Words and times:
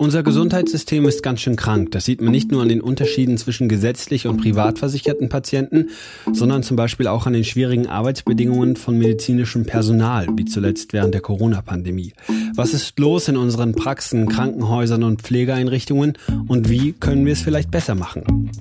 Unser 0.00 0.22
Gesundheitssystem 0.22 1.08
ist 1.08 1.24
ganz 1.24 1.40
schön 1.40 1.56
krank. 1.56 1.90
Das 1.90 2.04
sieht 2.04 2.22
man 2.22 2.30
nicht 2.30 2.52
nur 2.52 2.62
an 2.62 2.68
den 2.68 2.80
Unterschieden 2.80 3.36
zwischen 3.36 3.68
gesetzlich 3.68 4.28
und 4.28 4.40
privat 4.40 4.78
versicherten 4.78 5.28
Patienten, 5.28 5.90
sondern 6.32 6.62
zum 6.62 6.76
Beispiel 6.76 7.08
auch 7.08 7.26
an 7.26 7.32
den 7.32 7.42
schwierigen 7.42 7.88
Arbeitsbedingungen 7.88 8.76
von 8.76 8.96
medizinischem 8.96 9.66
Personal, 9.66 10.28
wie 10.36 10.44
zuletzt 10.44 10.92
während 10.92 11.14
der 11.14 11.20
Corona-Pandemie. 11.20 12.12
Was 12.54 12.74
ist 12.74 12.96
los 13.00 13.26
in 13.26 13.36
unseren 13.36 13.72
Praxen, 13.72 14.28
Krankenhäusern 14.28 15.02
und 15.02 15.22
Pflegeeinrichtungen 15.22 16.16
und 16.46 16.68
wie 16.70 16.92
können 16.92 17.26
wir 17.26 17.32
es 17.32 17.40
vielleicht 17.40 17.72
besser 17.72 17.96
machen? 17.96 18.52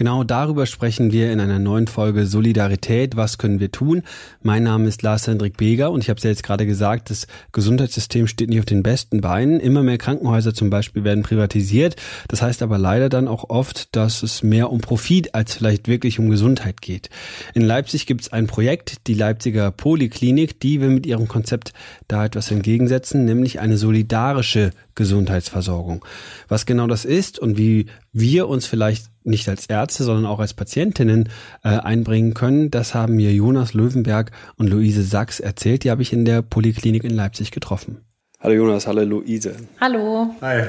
Genau 0.00 0.24
darüber 0.24 0.64
sprechen 0.64 1.12
wir 1.12 1.30
in 1.30 1.40
einer 1.40 1.58
neuen 1.58 1.86
Folge 1.86 2.24
Solidarität. 2.24 3.16
Was 3.16 3.36
können 3.36 3.60
wir 3.60 3.70
tun? 3.70 4.02
Mein 4.42 4.62
Name 4.62 4.88
ist 4.88 5.02
Lars 5.02 5.26
Hendrik 5.26 5.58
Beger 5.58 5.90
und 5.90 6.02
ich 6.02 6.08
habe 6.08 6.16
es 6.16 6.24
ja 6.24 6.30
jetzt 6.30 6.42
gerade 6.42 6.64
gesagt, 6.64 7.10
das 7.10 7.26
Gesundheitssystem 7.52 8.26
steht 8.26 8.48
nicht 8.48 8.60
auf 8.60 8.64
den 8.64 8.82
besten 8.82 9.20
Beinen. 9.20 9.60
Immer 9.60 9.82
mehr 9.82 9.98
Krankenhäuser 9.98 10.54
zum 10.54 10.70
Beispiel 10.70 11.04
werden 11.04 11.22
privatisiert. 11.22 11.96
Das 12.28 12.40
heißt 12.40 12.62
aber 12.62 12.78
leider 12.78 13.10
dann 13.10 13.28
auch 13.28 13.50
oft, 13.50 13.94
dass 13.94 14.22
es 14.22 14.42
mehr 14.42 14.72
um 14.72 14.80
Profit 14.80 15.34
als 15.34 15.52
vielleicht 15.52 15.86
wirklich 15.86 16.18
um 16.18 16.30
Gesundheit 16.30 16.80
geht. 16.80 17.10
In 17.52 17.60
Leipzig 17.60 18.06
gibt 18.06 18.22
es 18.22 18.32
ein 18.32 18.46
Projekt, 18.46 19.06
die 19.06 19.12
Leipziger 19.12 19.70
Poliklinik, 19.70 20.60
die 20.60 20.80
will 20.80 20.88
mit 20.88 21.04
ihrem 21.04 21.28
Konzept 21.28 21.74
da 22.08 22.24
etwas 22.24 22.50
entgegensetzen, 22.50 23.26
nämlich 23.26 23.60
eine 23.60 23.76
solidarische 23.76 24.70
Gesundheitsversorgung. 24.94 26.04
Was 26.48 26.64
genau 26.64 26.86
das 26.86 27.04
ist 27.04 27.38
und 27.38 27.58
wie 27.58 27.86
wir 28.12 28.48
uns 28.48 28.66
vielleicht 28.66 29.06
nicht 29.22 29.48
als 29.48 29.66
Ärzte, 29.66 30.04
sondern 30.04 30.26
auch 30.26 30.40
als 30.40 30.54
Patientinnen 30.54 31.28
äh, 31.62 31.68
einbringen 31.68 32.34
können, 32.34 32.70
das 32.70 32.94
haben 32.94 33.16
mir 33.16 33.32
Jonas 33.32 33.74
Löwenberg 33.74 34.32
und 34.56 34.68
Luise 34.68 35.02
Sachs 35.02 35.40
erzählt. 35.40 35.84
Die 35.84 35.90
habe 35.90 36.02
ich 36.02 36.12
in 36.12 36.24
der 36.24 36.42
Poliklinik 36.42 37.04
in 37.04 37.10
Leipzig 37.10 37.50
getroffen. 37.50 38.04
Hallo 38.40 38.54
Jonas, 38.54 38.86
hallo 38.86 39.02
Luise. 39.02 39.54
Hallo. 39.80 40.34
Hi. 40.40 40.64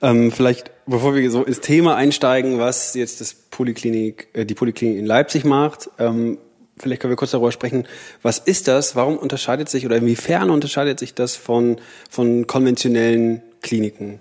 Ähm, 0.00 0.32
vielleicht, 0.32 0.70
bevor 0.86 1.14
wir 1.14 1.30
so 1.30 1.44
ins 1.44 1.60
Thema 1.60 1.96
einsteigen, 1.96 2.58
was 2.58 2.94
jetzt 2.94 3.20
das 3.20 3.34
Poliklinik, 3.34 4.28
äh, 4.32 4.44
die 4.44 4.54
Poliklinik 4.54 4.98
in 4.98 5.06
Leipzig 5.06 5.44
macht, 5.44 5.90
ähm, 5.98 6.38
vielleicht 6.78 7.02
können 7.02 7.12
wir 7.12 7.16
kurz 7.16 7.32
darüber 7.32 7.52
sprechen, 7.52 7.86
was 8.22 8.38
ist 8.38 8.68
das, 8.68 8.96
warum 8.96 9.16
unterscheidet 9.16 9.68
sich 9.68 9.86
oder 9.86 9.96
inwiefern 9.96 10.50
unterscheidet 10.50 10.98
sich 10.98 11.14
das 11.14 11.36
von, 11.36 11.76
von 12.08 12.46
konventionellen 12.46 13.42
Kliniken? 13.62 14.20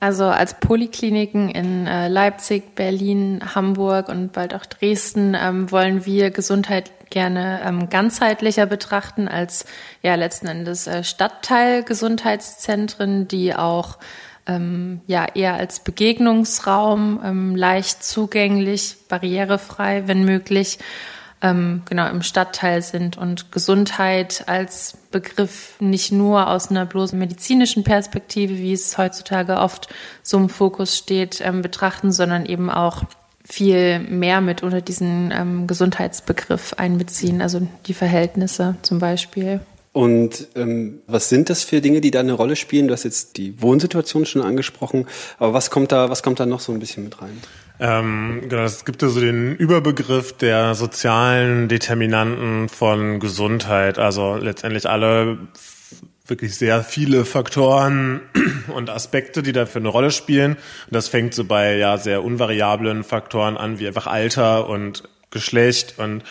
Also 0.00 0.26
als 0.26 0.60
Polikliniken 0.60 1.48
in 1.48 1.88
äh, 1.88 2.06
Leipzig, 2.08 2.76
Berlin, 2.76 3.40
Hamburg 3.54 4.08
und 4.08 4.32
bald 4.32 4.54
auch 4.54 4.64
Dresden 4.64 5.34
ähm, 5.34 5.72
wollen 5.72 6.06
wir 6.06 6.30
Gesundheit 6.30 6.92
gerne 7.10 7.60
ähm, 7.64 7.90
ganzheitlicher 7.90 8.66
betrachten 8.66 9.26
als 9.28 9.64
ja 10.02 10.14
letzten 10.14 10.46
Endes 10.46 10.86
äh, 10.86 11.02
Stadtteilgesundheitszentren, 11.02 13.26
die 13.26 13.56
auch 13.56 13.98
ähm, 14.46 15.00
ja 15.06 15.26
eher 15.34 15.54
als 15.54 15.80
Begegnungsraum 15.80 17.18
ähm, 17.24 17.56
leicht 17.56 18.04
zugänglich, 18.04 18.98
barrierefrei, 19.08 20.04
wenn 20.06 20.24
möglich 20.24 20.78
ähm, 21.42 21.82
genau 21.88 22.08
im 22.08 22.22
Stadtteil 22.22 22.82
sind 22.82 23.16
und 23.16 23.52
Gesundheit 23.52 24.44
als 24.46 24.98
Begriff 25.10 25.74
nicht 25.80 26.12
nur 26.12 26.48
aus 26.48 26.70
einer 26.70 26.86
bloßen 26.86 27.18
medizinischen 27.18 27.84
Perspektive, 27.84 28.58
wie 28.58 28.72
es 28.72 28.98
heutzutage 28.98 29.56
oft 29.56 29.88
so 30.22 30.36
im 30.36 30.48
Fokus 30.48 30.96
steht, 30.96 31.40
ähm, 31.40 31.62
betrachten, 31.62 32.12
sondern 32.12 32.46
eben 32.46 32.70
auch 32.70 33.04
viel 33.44 33.98
mehr 34.00 34.40
mit 34.40 34.62
unter 34.62 34.80
diesen 34.80 35.32
ähm, 35.32 35.66
Gesundheitsbegriff 35.66 36.74
einbeziehen, 36.74 37.40
also 37.40 37.66
die 37.86 37.94
Verhältnisse 37.94 38.76
zum 38.82 38.98
Beispiel. 38.98 39.60
Und 39.92 40.48
ähm, 40.54 41.00
was 41.06 41.28
sind 41.28 41.48
das 41.48 41.64
für 41.64 41.80
Dinge, 41.80 42.00
die 42.00 42.10
da 42.10 42.20
eine 42.20 42.34
Rolle 42.34 42.56
spielen? 42.56 42.88
Du 42.88 42.94
hast 42.94 43.04
jetzt 43.04 43.36
die 43.36 43.60
Wohnsituation 43.60 44.26
schon 44.26 44.42
angesprochen, 44.42 45.06
aber 45.38 45.54
was 45.54 45.70
kommt 45.70 45.92
da, 45.92 46.10
was 46.10 46.22
kommt 46.22 46.40
da 46.40 46.46
noch 46.46 46.60
so 46.60 46.72
ein 46.72 46.78
bisschen 46.78 47.04
mit 47.04 47.20
rein? 47.22 47.40
Ähm, 47.80 48.42
genau, 48.48 48.62
es 48.62 48.84
gibt 48.84 49.02
ja 49.02 49.08
so 49.08 49.20
den 49.20 49.54
Überbegriff 49.56 50.32
der 50.32 50.74
sozialen 50.74 51.68
Determinanten 51.68 52.68
von 52.68 53.20
Gesundheit. 53.20 53.98
Also 53.98 54.36
letztendlich 54.36 54.88
alle 54.88 55.38
wirklich 56.26 56.56
sehr 56.56 56.82
viele 56.82 57.24
Faktoren 57.24 58.20
und 58.68 58.90
Aspekte, 58.90 59.42
die 59.42 59.52
dafür 59.52 59.80
eine 59.80 59.88
Rolle 59.88 60.10
spielen. 60.10 60.52
Und 60.52 60.94
das 60.94 61.08
fängt 61.08 61.34
so 61.34 61.44
bei 61.44 61.76
ja 61.76 61.96
sehr 61.98 62.24
unvariablen 62.24 63.04
Faktoren 63.04 63.56
an, 63.56 63.78
wie 63.78 63.86
einfach 63.86 64.06
Alter 64.06 64.68
und 64.68 65.04
Geschlecht 65.30 65.94
und 65.98 66.24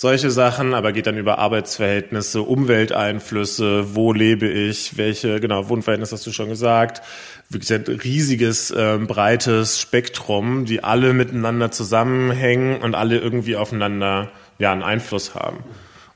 solche 0.00 0.30
Sachen, 0.30 0.72
aber 0.72 0.92
geht 0.92 1.06
dann 1.06 1.18
über 1.18 1.38
Arbeitsverhältnisse, 1.38 2.40
Umwelteinflüsse, 2.40 3.94
wo 3.94 4.14
lebe 4.14 4.48
ich, 4.48 4.96
welche, 4.96 5.40
genau, 5.40 5.68
Wohnverhältnisse 5.68 6.14
hast 6.14 6.26
du 6.26 6.32
schon 6.32 6.48
gesagt, 6.48 7.02
wirklich 7.50 7.70
ein 7.70 7.84
riesiges, 8.02 8.70
äh, 8.70 8.96
breites 8.96 9.78
Spektrum, 9.78 10.64
die 10.64 10.82
alle 10.82 11.12
miteinander 11.12 11.70
zusammenhängen 11.70 12.80
und 12.80 12.94
alle 12.94 13.18
irgendwie 13.18 13.56
aufeinander 13.56 14.30
ja 14.58 14.72
einen 14.72 14.82
Einfluss 14.82 15.34
haben. 15.34 15.58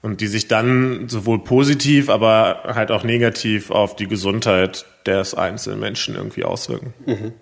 Und 0.01 0.23
die 0.23 0.29
sich 0.29 0.49
dann 0.49 1.11
sowohl 1.11 1.45
positiv, 1.45 2.09
aber 2.09 2.63
halt 2.75 2.91
auch 2.91 3.05
negativ 3.05 3.71
auf 3.71 3.97
die 3.97 4.09
Gesundheit 4.09 4.87
des 5.05 5.35
einzelnen 5.35 5.81
Menschen 5.81 6.15
irgendwie 6.15 6.45
auswirken. 6.45 6.95
Mhm. 7.05 7.33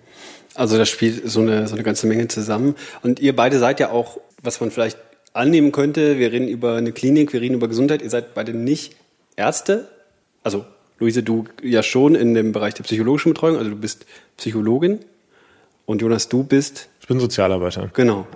Also 0.57 0.77
das 0.77 0.89
spielt 0.89 1.23
so 1.31 1.41
eine, 1.41 1.69
so 1.69 1.75
eine 1.75 1.85
ganze 1.85 2.09
Menge 2.09 2.27
zusammen. 2.27 2.75
Und 3.03 3.21
ihr 3.21 3.37
beide 3.37 3.61
seid 3.61 3.79
ja 3.79 3.91
auch, 3.91 4.19
was 4.43 4.61
man 4.61 4.73
vielleicht 4.73 4.99
annehmen 5.33 5.73
könnte, 5.73 6.19
wir 6.19 6.33
reden 6.33 6.49
über 6.49 6.75
eine 6.77 6.93
Klinik, 6.93 7.33
wir 7.33 7.41
reden 7.41 7.55
über 7.55 7.69
Gesundheit, 7.69 8.03
ihr 8.03 8.11
seid 8.11 8.35
beide 8.35 8.55
nicht 8.55 8.97
Ärzte. 9.37 9.89
Also 10.43 10.65
Luise, 10.99 11.23
du 11.23 11.45
ja 11.63 11.83
schon 11.83 12.15
in 12.15 12.35
dem 12.35 12.53
Bereich 12.53 12.75
der 12.75 12.85
psychologischen 12.85 13.33
Betreuung, 13.33 13.57
also 13.57 13.71
du 13.71 13.77
bist 13.77 14.07
Psychologin. 14.37 15.01
Und 15.85 16.01
Jonas, 16.01 16.29
du 16.29 16.45
bist? 16.45 16.89
Ich 17.01 17.09
bin 17.09 17.19
Sozialarbeiter. 17.19 17.91
Genau. 17.93 18.27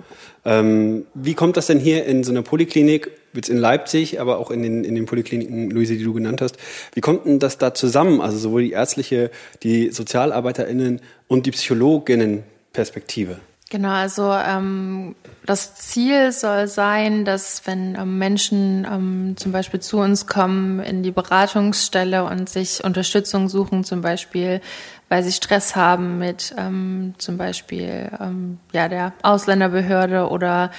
Ähm, 0.43 1.05
wie 1.13 1.33
kommt 1.33 1.55
das 1.55 1.67
denn 1.67 1.79
hier 1.79 2.05
in 2.05 2.25
so 2.25 2.31
einer 2.31 2.41
Poliklinik, 2.41 3.09
jetzt 3.33 3.49
in 3.49 3.57
Leipzig, 3.57 4.19
aber 4.19 4.37
auch 4.37 4.51
in 4.51 4.63
den, 4.63 4.83
in 4.83 4.95
den 4.95 5.05
Polikliniken, 5.05 5.71
Luise, 5.71 5.95
die 5.95 6.03
du 6.03 6.13
genannt 6.13 6.41
hast, 6.41 6.57
wie 6.93 7.01
kommt 7.01 7.25
denn 7.25 7.39
das 7.39 7.57
da 7.57 7.73
zusammen? 7.73 8.19
Also 8.19 8.37
sowohl 8.37 8.63
die 8.63 8.71
ärztliche, 8.71 9.31
die 9.63 9.91
SozialarbeiterInnen 9.91 10.99
und 11.29 11.45
die 11.45 11.51
PsychologInnen-Perspektive? 11.51 13.39
Genau, 13.69 13.91
also 13.91 14.31
ähm, 14.31 15.15
das 15.45 15.75
Ziel 15.75 16.31
soll 16.31 16.67
sein, 16.67 17.25
dass 17.25 17.67
wenn 17.67 17.95
ähm, 17.95 18.17
Menschen 18.17 18.87
ähm, 18.89 19.35
zum 19.35 19.51
Beispiel 19.51 19.81
zu 19.81 19.97
uns 19.97 20.25
kommen 20.25 20.79
in 20.79 21.03
die 21.03 21.11
Beratungsstelle 21.11 22.23
und 22.23 22.47
sich 22.47 22.83
Unterstützung 22.83 23.49
suchen, 23.49 23.83
zum 23.83 24.01
Beispiel 24.01 24.61
weil 25.09 25.23
sie 25.23 25.31
Stress 25.31 25.75
haben 25.75 26.17
mit 26.17 26.53
ähm, 26.57 27.13
zum 27.17 27.37
Beispiel 27.37 28.11
ähm, 28.19 28.59
ja 28.73 28.89
der 28.89 29.13
Ausländerbehörde 29.21 30.29
oder 30.29 30.71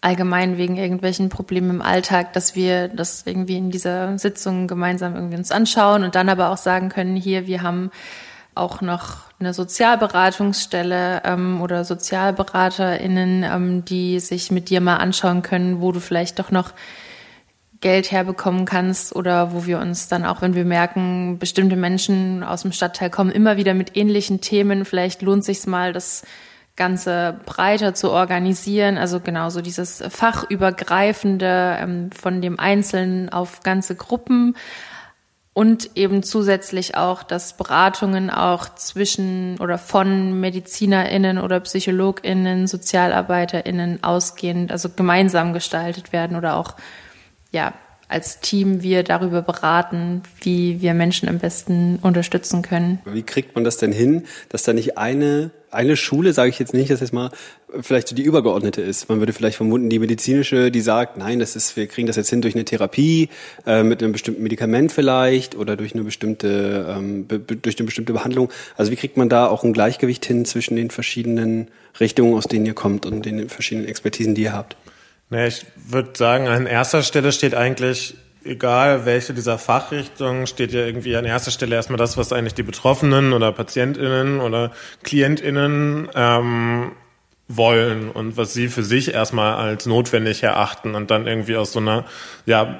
allgemein 0.00 0.58
wegen 0.58 0.76
irgendwelchen 0.76 1.28
Problemen 1.28 1.70
im 1.70 1.82
Alltag, 1.82 2.32
dass 2.32 2.54
wir 2.54 2.88
das 2.88 3.24
irgendwie 3.26 3.56
in 3.56 3.70
dieser 3.70 4.18
Sitzung 4.18 4.68
gemeinsam 4.68 5.14
irgendwie 5.14 5.36
uns 5.36 5.50
anschauen 5.50 6.04
und 6.04 6.14
dann 6.14 6.28
aber 6.28 6.50
auch 6.50 6.56
sagen 6.56 6.88
können, 6.88 7.16
hier, 7.16 7.46
wir 7.46 7.62
haben 7.62 7.90
auch 8.58 8.80
noch 8.80 9.28
eine 9.38 9.54
Sozialberatungsstelle 9.54 11.22
ähm, 11.24 11.60
oder 11.60 11.84
SozialberaterInnen, 11.84 13.44
ähm, 13.44 13.84
die 13.84 14.20
sich 14.20 14.50
mit 14.50 14.68
dir 14.68 14.80
mal 14.80 14.96
anschauen 14.96 15.42
können, 15.42 15.80
wo 15.80 15.92
du 15.92 16.00
vielleicht 16.00 16.38
doch 16.38 16.50
noch 16.50 16.72
Geld 17.80 18.10
herbekommen 18.10 18.64
kannst 18.64 19.14
oder 19.14 19.52
wo 19.52 19.64
wir 19.64 19.78
uns 19.78 20.08
dann 20.08 20.24
auch, 20.24 20.42
wenn 20.42 20.54
wir 20.54 20.64
merken, 20.64 21.38
bestimmte 21.38 21.76
Menschen 21.76 22.42
aus 22.42 22.62
dem 22.62 22.72
Stadtteil 22.72 23.10
kommen 23.10 23.30
immer 23.30 23.56
wieder 23.56 23.74
mit 23.74 23.96
ähnlichen 23.96 24.40
Themen, 24.40 24.84
vielleicht 24.84 25.22
lohnt 25.22 25.44
sich 25.44 25.64
mal, 25.66 25.92
das 25.92 26.24
Ganze 26.78 27.40
breiter 27.44 27.92
zu 27.92 28.10
organisieren. 28.10 28.98
Also 28.98 29.20
genauso 29.20 29.60
dieses 29.60 30.02
fachübergreifende 30.08 31.76
ähm, 31.80 32.10
von 32.12 32.40
dem 32.40 32.58
Einzelnen 32.58 33.28
auf 33.28 33.60
ganze 33.62 33.96
Gruppen 33.96 34.56
und 35.58 35.96
eben 35.96 36.22
zusätzlich 36.22 36.94
auch, 36.94 37.24
dass 37.24 37.56
Beratungen 37.56 38.30
auch 38.30 38.76
zwischen 38.76 39.58
oder 39.58 39.76
von 39.76 40.38
MedizinerInnen 40.38 41.38
oder 41.38 41.58
PsychologInnen, 41.58 42.68
SozialarbeiterInnen 42.68 44.04
ausgehend, 44.04 44.70
also 44.70 44.88
gemeinsam 44.88 45.52
gestaltet 45.52 46.12
werden 46.12 46.36
oder 46.36 46.56
auch, 46.56 46.76
ja, 47.50 47.72
als 48.08 48.40
Team 48.40 48.82
wir 48.82 49.02
darüber 49.02 49.42
beraten, 49.42 50.22
wie 50.40 50.80
wir 50.80 50.94
Menschen 50.94 51.28
am 51.28 51.38
besten 51.38 51.98
unterstützen 52.02 52.62
können. 52.62 53.00
Wie 53.04 53.22
kriegt 53.22 53.54
man 53.54 53.64
das 53.64 53.76
denn 53.76 53.92
hin, 53.92 54.24
dass 54.48 54.62
da 54.62 54.72
nicht 54.72 54.98
eine 54.98 55.50
eine 55.70 55.96
Schule, 55.96 56.32
sage 56.32 56.50
ich 56.50 56.58
jetzt 56.58 56.74
nicht, 56.74 56.90
dass 56.90 57.02
es 57.02 57.12
mal 57.12 57.30
vielleicht 57.80 58.08
so 58.08 58.14
die 58.14 58.22
übergeordnete 58.22 58.80
ist. 58.80 59.08
Man 59.08 59.18
würde 59.18 59.32
vielleicht 59.32 59.56
vermuten, 59.56 59.90
die 59.90 59.98
medizinische, 59.98 60.70
die 60.70 60.80
sagt, 60.80 61.18
nein, 61.18 61.38
das 61.38 61.56
ist, 61.56 61.76
wir 61.76 61.86
kriegen 61.86 62.06
das 62.06 62.16
jetzt 62.16 62.30
hin 62.30 62.40
durch 62.40 62.54
eine 62.54 62.64
Therapie, 62.64 63.28
äh, 63.66 63.82
mit 63.82 64.02
einem 64.02 64.12
bestimmten 64.12 64.42
Medikament 64.42 64.92
vielleicht 64.92 65.56
oder 65.56 65.76
durch 65.76 65.94
eine 65.94 66.04
bestimmte, 66.04 66.86
ähm, 66.96 67.26
be 67.26 67.38
durch 67.40 67.78
eine 67.78 67.86
bestimmte 67.86 68.12
Behandlung. 68.12 68.50
Also 68.76 68.90
wie 68.90 68.96
kriegt 68.96 69.16
man 69.16 69.28
da 69.28 69.46
auch 69.46 69.64
ein 69.64 69.72
Gleichgewicht 69.72 70.24
hin 70.24 70.44
zwischen 70.44 70.76
den 70.76 70.90
verschiedenen 70.90 71.68
Richtungen, 72.00 72.34
aus 72.34 72.44
denen 72.44 72.64
ihr 72.64 72.74
kommt 72.74 73.04
und 73.04 73.26
den 73.26 73.48
verschiedenen 73.48 73.88
Expertisen, 73.88 74.34
die 74.34 74.42
ihr 74.42 74.52
habt? 74.52 74.76
Naja, 75.30 75.46
ich 75.46 75.66
würde 75.76 76.10
sagen, 76.14 76.48
an 76.48 76.66
erster 76.66 77.02
Stelle 77.02 77.32
steht 77.32 77.54
eigentlich, 77.54 78.14
egal 78.44 79.04
welche 79.04 79.34
dieser 79.34 79.58
Fachrichtungen, 79.58 80.46
steht 80.46 80.72
ja 80.72 80.84
irgendwie 80.84 81.16
an 81.16 81.24
erster 81.24 81.50
Stelle 81.50 81.74
erstmal 81.74 81.98
das, 81.98 82.16
was 82.16 82.32
eigentlich 82.32 82.54
die 82.54 82.62
Betroffenen 82.62 83.32
oder 83.32 83.52
PatientInnen 83.52 84.40
oder 84.40 84.72
KlientInnen 85.02 86.08
ähm, 86.14 86.92
wollen 87.48 88.10
und 88.10 88.36
was 88.36 88.54
sie 88.54 88.68
für 88.68 88.82
sich 88.82 89.12
erstmal 89.12 89.54
als 89.54 89.86
notwendig 89.86 90.42
erachten 90.42 90.94
und 90.94 91.10
dann 91.10 91.26
irgendwie 91.26 91.56
aus 91.56 91.72
so 91.72 91.80
einer, 91.80 92.04
ja, 92.46 92.78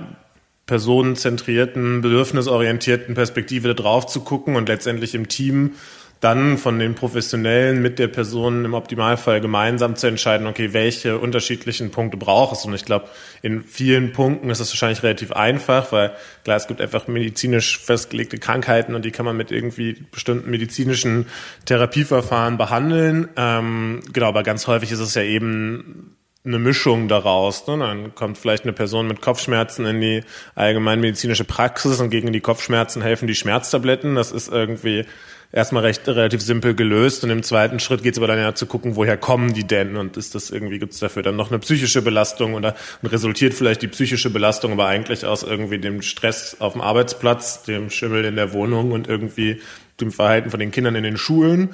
personenzentrierten, 0.66 2.02
bedürfnisorientierten 2.02 3.14
Perspektive 3.14 3.74
drauf 3.74 4.06
zu 4.06 4.20
gucken 4.20 4.54
und 4.54 4.68
letztendlich 4.68 5.14
im 5.14 5.26
Team 5.26 5.72
dann 6.20 6.58
von 6.58 6.78
den 6.78 6.94
Professionellen 6.94 7.80
mit 7.80 7.98
der 7.98 8.08
Person 8.08 8.64
im 8.64 8.74
Optimalfall 8.74 9.40
gemeinsam 9.40 9.94
zu 9.94 10.08
entscheiden, 10.08 10.46
okay, 10.46 10.72
welche 10.72 11.18
unterschiedlichen 11.18 11.90
Punkte 11.90 12.16
braucht 12.16 12.56
es. 12.56 12.64
Und 12.64 12.74
ich 12.74 12.84
glaube, 12.84 13.08
in 13.40 13.62
vielen 13.62 14.12
Punkten 14.12 14.50
ist 14.50 14.58
es 14.58 14.70
wahrscheinlich 14.72 15.02
relativ 15.02 15.32
einfach, 15.32 15.92
weil 15.92 16.12
klar, 16.42 16.56
es 16.56 16.66
gibt 16.66 16.80
einfach 16.80 17.06
medizinisch 17.06 17.78
festgelegte 17.78 18.38
Krankheiten 18.38 18.94
und 18.94 19.04
die 19.04 19.12
kann 19.12 19.26
man 19.26 19.36
mit 19.36 19.52
irgendwie 19.52 20.06
bestimmten 20.10 20.50
medizinischen 20.50 21.26
Therapieverfahren 21.66 22.58
behandeln. 22.58 23.28
Ähm, 23.36 24.00
genau, 24.12 24.26
aber 24.26 24.42
ganz 24.42 24.66
häufig 24.66 24.90
ist 24.90 25.00
es 25.00 25.14
ja 25.14 25.22
eben 25.22 26.16
eine 26.44 26.58
Mischung 26.58 27.08
daraus. 27.08 27.66
Ne? 27.66 27.78
Dann 27.78 28.14
kommt 28.14 28.38
vielleicht 28.38 28.64
eine 28.64 28.72
Person 28.72 29.06
mit 29.06 29.20
Kopfschmerzen 29.20 29.86
in 29.86 30.00
die 30.00 30.24
allgemeinmedizinische 30.54 31.44
Praxis 31.44 32.00
und 32.00 32.10
gegen 32.10 32.32
die 32.32 32.40
Kopfschmerzen 32.40 33.02
helfen 33.02 33.28
die 33.28 33.34
Schmerztabletten. 33.34 34.14
Das 34.14 34.32
ist 34.32 34.48
irgendwie 34.48 35.04
erstmal 35.50 35.84
recht 35.84 36.06
relativ 36.06 36.42
simpel 36.42 36.74
gelöst 36.74 37.24
und 37.24 37.30
im 37.30 37.42
zweiten 37.42 37.80
Schritt 37.80 38.02
geht 38.02 38.12
es 38.12 38.18
aber 38.18 38.26
dann 38.26 38.38
ja 38.38 38.54
zu 38.54 38.66
gucken, 38.66 38.96
woher 38.96 39.16
kommen 39.16 39.54
die 39.54 39.66
denn 39.66 39.96
und 39.96 40.16
ist 40.16 40.34
das 40.34 40.50
irgendwie, 40.50 40.78
gibt 40.78 40.92
es 40.92 41.00
dafür 41.00 41.22
dann 41.22 41.36
noch 41.36 41.50
eine 41.50 41.58
psychische 41.58 42.02
Belastung 42.02 42.54
oder 42.54 42.74
resultiert 43.02 43.54
vielleicht 43.54 43.82
die 43.82 43.88
psychische 43.88 44.30
Belastung 44.30 44.72
aber 44.72 44.86
eigentlich 44.86 45.24
aus 45.24 45.42
irgendwie 45.42 45.78
dem 45.78 46.02
Stress 46.02 46.56
auf 46.58 46.74
dem 46.74 46.82
Arbeitsplatz, 46.82 47.62
dem 47.62 47.90
Schimmel 47.90 48.24
in 48.24 48.36
der 48.36 48.52
Wohnung 48.52 48.92
und 48.92 49.08
irgendwie 49.08 49.60
dem 50.00 50.12
Verhalten 50.12 50.50
von 50.50 50.60
den 50.60 50.70
Kindern 50.70 50.94
in 50.94 51.02
den 51.02 51.16
Schulen 51.16 51.70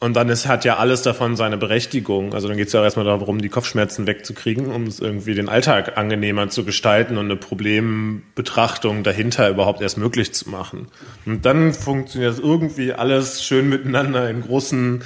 und 0.00 0.14
dann 0.14 0.28
ist, 0.28 0.46
hat 0.46 0.64
ja 0.64 0.76
alles 0.76 1.02
davon 1.02 1.34
seine 1.34 1.56
Berechtigung. 1.56 2.32
Also 2.32 2.46
dann 2.46 2.56
geht 2.56 2.68
es 2.68 2.72
ja 2.72 2.80
auch 2.80 2.84
erstmal 2.84 3.04
darum, 3.04 3.40
die 3.40 3.48
Kopfschmerzen 3.48 4.06
wegzukriegen, 4.06 4.66
um 4.70 4.84
es 4.84 5.00
irgendwie 5.00 5.34
den 5.34 5.48
Alltag 5.48 5.98
angenehmer 5.98 6.48
zu 6.50 6.64
gestalten 6.64 7.18
und 7.18 7.24
eine 7.24 7.36
Problembetrachtung 7.36 9.02
dahinter 9.02 9.48
überhaupt 9.50 9.80
erst 9.80 9.98
möglich 9.98 10.32
zu 10.32 10.50
machen. 10.50 10.86
Und 11.26 11.44
dann 11.44 11.74
funktioniert 11.74 12.32
das 12.32 12.38
irgendwie 12.38 12.92
alles 12.92 13.42
schön 13.42 13.68
miteinander 13.68 14.30
in 14.30 14.42
großen, 14.42 15.02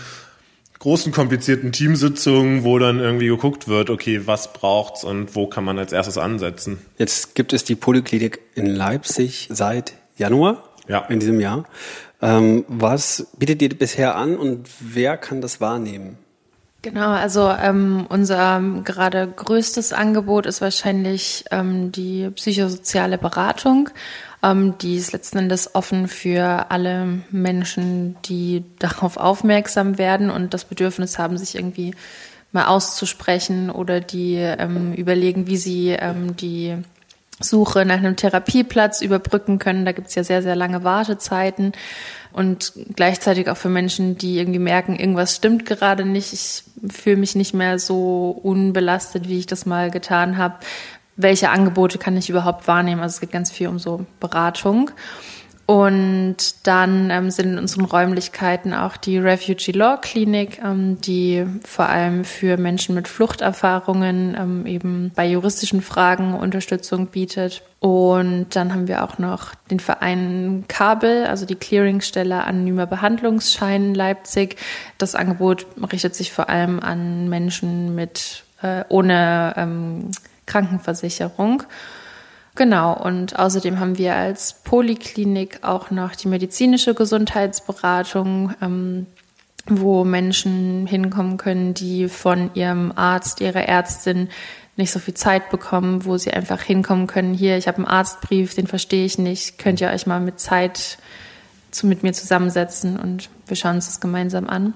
großen 0.78 1.10
komplizierten 1.10 1.72
Teamsitzungen, 1.72 2.62
wo 2.62 2.78
dann 2.78 3.00
irgendwie 3.00 3.28
geguckt 3.28 3.68
wird, 3.68 3.88
okay, 3.88 4.26
was 4.26 4.52
braucht's 4.52 5.04
und 5.04 5.34
wo 5.34 5.46
kann 5.46 5.64
man 5.64 5.78
als 5.78 5.94
erstes 5.94 6.18
ansetzen. 6.18 6.82
Jetzt 6.98 7.34
gibt 7.34 7.54
es 7.54 7.64
die 7.64 7.76
Poliklinik 7.76 8.40
in 8.54 8.66
Leipzig 8.66 9.48
seit 9.50 9.94
Januar 10.18 10.62
ja. 10.86 11.06
in 11.08 11.18
diesem 11.18 11.40
Jahr. 11.40 11.64
Ähm, 12.22 12.64
was 12.68 13.26
bietet 13.36 13.60
ihr 13.62 13.76
bisher 13.76 14.14
an 14.14 14.36
und 14.36 14.68
wer 14.80 15.16
kann 15.16 15.40
das 15.40 15.60
wahrnehmen? 15.60 16.16
Genau, 16.82 17.10
also 17.10 17.48
ähm, 17.48 18.06
unser 18.08 18.60
gerade 18.84 19.28
größtes 19.28 19.92
Angebot 19.92 20.46
ist 20.46 20.60
wahrscheinlich 20.60 21.44
ähm, 21.52 21.92
die 21.92 22.28
psychosoziale 22.30 23.18
Beratung. 23.18 23.90
Ähm, 24.42 24.76
die 24.78 24.96
ist 24.96 25.12
letzten 25.12 25.38
Endes 25.38 25.76
offen 25.76 26.08
für 26.08 26.66
alle 26.70 27.20
Menschen, 27.30 28.16
die 28.24 28.64
darauf 28.80 29.16
aufmerksam 29.16 29.98
werden 29.98 30.30
und 30.30 30.54
das 30.54 30.64
Bedürfnis 30.64 31.18
haben, 31.18 31.38
sich 31.38 31.54
irgendwie 31.54 31.94
mal 32.50 32.66
auszusprechen 32.66 33.70
oder 33.70 34.00
die 34.00 34.34
ähm, 34.34 34.92
überlegen, 34.92 35.46
wie 35.46 35.56
sie 35.56 35.90
ähm, 35.90 36.36
die 36.36 36.76
Suche 37.40 37.84
nach 37.84 37.96
einem 37.96 38.16
Therapieplatz 38.16 39.00
überbrücken 39.00 39.58
können. 39.58 39.84
Da 39.84 39.92
gibt's 39.92 40.14
ja 40.14 40.24
sehr, 40.24 40.42
sehr 40.42 40.56
lange 40.56 40.84
Wartezeiten 40.84 41.72
und 42.32 42.72
gleichzeitig 42.96 43.48
auch 43.50 43.56
für 43.56 43.68
Menschen, 43.68 44.16
die 44.16 44.38
irgendwie 44.38 44.58
merken, 44.58 44.96
irgendwas 44.96 45.36
stimmt 45.36 45.66
gerade 45.66 46.04
nicht. 46.04 46.32
Ich 46.32 46.64
fühle 46.90 47.16
mich 47.16 47.34
nicht 47.34 47.54
mehr 47.54 47.78
so 47.78 48.30
unbelastet, 48.42 49.28
wie 49.28 49.38
ich 49.38 49.46
das 49.46 49.66
mal 49.66 49.90
getan 49.90 50.38
habe. 50.38 50.56
Welche 51.16 51.50
Angebote 51.50 51.98
kann 51.98 52.16
ich 52.16 52.30
überhaupt 52.30 52.66
wahrnehmen? 52.68 53.02
Also 53.02 53.14
es 53.14 53.20
geht 53.20 53.32
ganz 53.32 53.50
viel 53.50 53.68
um 53.68 53.78
so 53.78 54.06
Beratung. 54.18 54.90
Und 55.64 56.66
dann 56.66 57.10
ähm, 57.10 57.30
sind 57.30 57.52
in 57.52 57.58
unseren 57.58 57.84
Räumlichkeiten 57.84 58.74
auch 58.74 58.96
die 58.96 59.18
Refugee 59.18 59.70
Law 59.70 59.96
Klinik, 59.96 60.60
ähm, 60.62 61.00
die 61.00 61.46
vor 61.64 61.88
allem 61.88 62.24
für 62.24 62.56
Menschen 62.56 62.96
mit 62.96 63.06
Fluchterfahrungen 63.06 64.36
ähm, 64.38 64.66
eben 64.66 65.12
bei 65.14 65.26
juristischen 65.26 65.80
Fragen 65.80 66.34
Unterstützung 66.34 67.06
bietet. 67.06 67.62
Und 67.78 68.48
dann 68.56 68.74
haben 68.74 68.88
wir 68.88 69.04
auch 69.04 69.18
noch 69.18 69.54
den 69.70 69.78
Verein 69.78 70.64
Kabel, 70.66 71.26
also 71.26 71.46
die 71.46 71.56
Clearingstelle 71.56 72.44
Anonymer 72.44 72.86
Behandlungsschein 72.86 73.94
Leipzig. 73.94 74.56
Das 74.98 75.14
Angebot 75.14 75.66
richtet 75.92 76.16
sich 76.16 76.32
vor 76.32 76.48
allem 76.48 76.80
an 76.80 77.28
Menschen 77.28 77.94
mit 77.94 78.44
äh, 78.62 78.84
ohne 78.88 79.54
ähm, 79.56 80.10
Krankenversicherung. 80.46 81.62
Genau, 82.54 82.92
und 82.94 83.38
außerdem 83.38 83.80
haben 83.80 83.96
wir 83.96 84.14
als 84.14 84.62
Poliklinik 84.62 85.60
auch 85.62 85.90
noch 85.90 86.14
die 86.14 86.28
medizinische 86.28 86.94
Gesundheitsberatung, 86.94 88.54
ähm, 88.60 89.06
wo 89.66 90.04
Menschen 90.04 90.86
hinkommen 90.86 91.38
können, 91.38 91.72
die 91.72 92.08
von 92.08 92.50
ihrem 92.54 92.92
Arzt, 92.94 93.40
ihrer 93.40 93.62
Ärztin 93.62 94.28
nicht 94.76 94.90
so 94.90 94.98
viel 94.98 95.14
Zeit 95.14 95.50
bekommen, 95.50 96.04
wo 96.04 96.18
sie 96.18 96.32
einfach 96.32 96.60
hinkommen 96.60 97.06
können, 97.06 97.34
hier, 97.34 97.56
ich 97.56 97.68
habe 97.68 97.78
einen 97.78 97.86
Arztbrief, 97.86 98.54
den 98.54 98.66
verstehe 98.66 99.04
ich 99.04 99.18
nicht, 99.18 99.58
könnt 99.58 99.80
ihr 99.80 99.90
euch 99.90 100.06
mal 100.06 100.20
mit 100.20 100.40
Zeit 100.40 100.98
zu, 101.70 101.86
mit 101.86 102.02
mir 102.02 102.12
zusammensetzen 102.12 102.98
und 102.98 103.30
wir 103.46 103.56
schauen 103.56 103.76
uns 103.76 103.86
das 103.86 104.00
gemeinsam 104.00 104.48
an. 104.48 104.74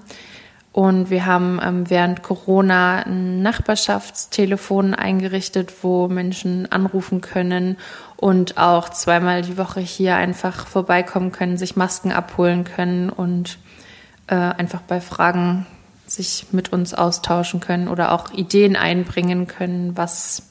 Und 0.77 1.09
wir 1.09 1.25
haben 1.25 1.59
ähm, 1.63 1.89
während 1.89 2.21
Corona 2.21 2.99
ein 2.99 3.41
Nachbarschaftstelefon 3.41 4.93
eingerichtet, 4.93 5.73
wo 5.81 6.07
Menschen 6.07 6.71
anrufen 6.71 7.19
können 7.19 7.77
und 8.15 8.59
auch 8.59 8.89
zweimal 8.89 9.41
die 9.41 9.57
Woche 9.57 9.79
hier 9.79 10.17
einfach 10.17 10.67
vorbeikommen 10.67 11.31
können, 11.31 11.57
sich 11.57 11.77
Masken 11.77 12.11
abholen 12.11 12.63
können 12.63 13.09
und 13.09 13.57
äh, 14.27 14.35
einfach 14.35 14.81
bei 14.81 15.01
Fragen 15.01 15.65
sich 16.05 16.45
mit 16.51 16.71
uns 16.71 16.93
austauschen 16.93 17.59
können 17.59 17.87
oder 17.87 18.11
auch 18.11 18.31
Ideen 18.31 18.75
einbringen 18.75 19.47
können, 19.47 19.97
was 19.97 20.43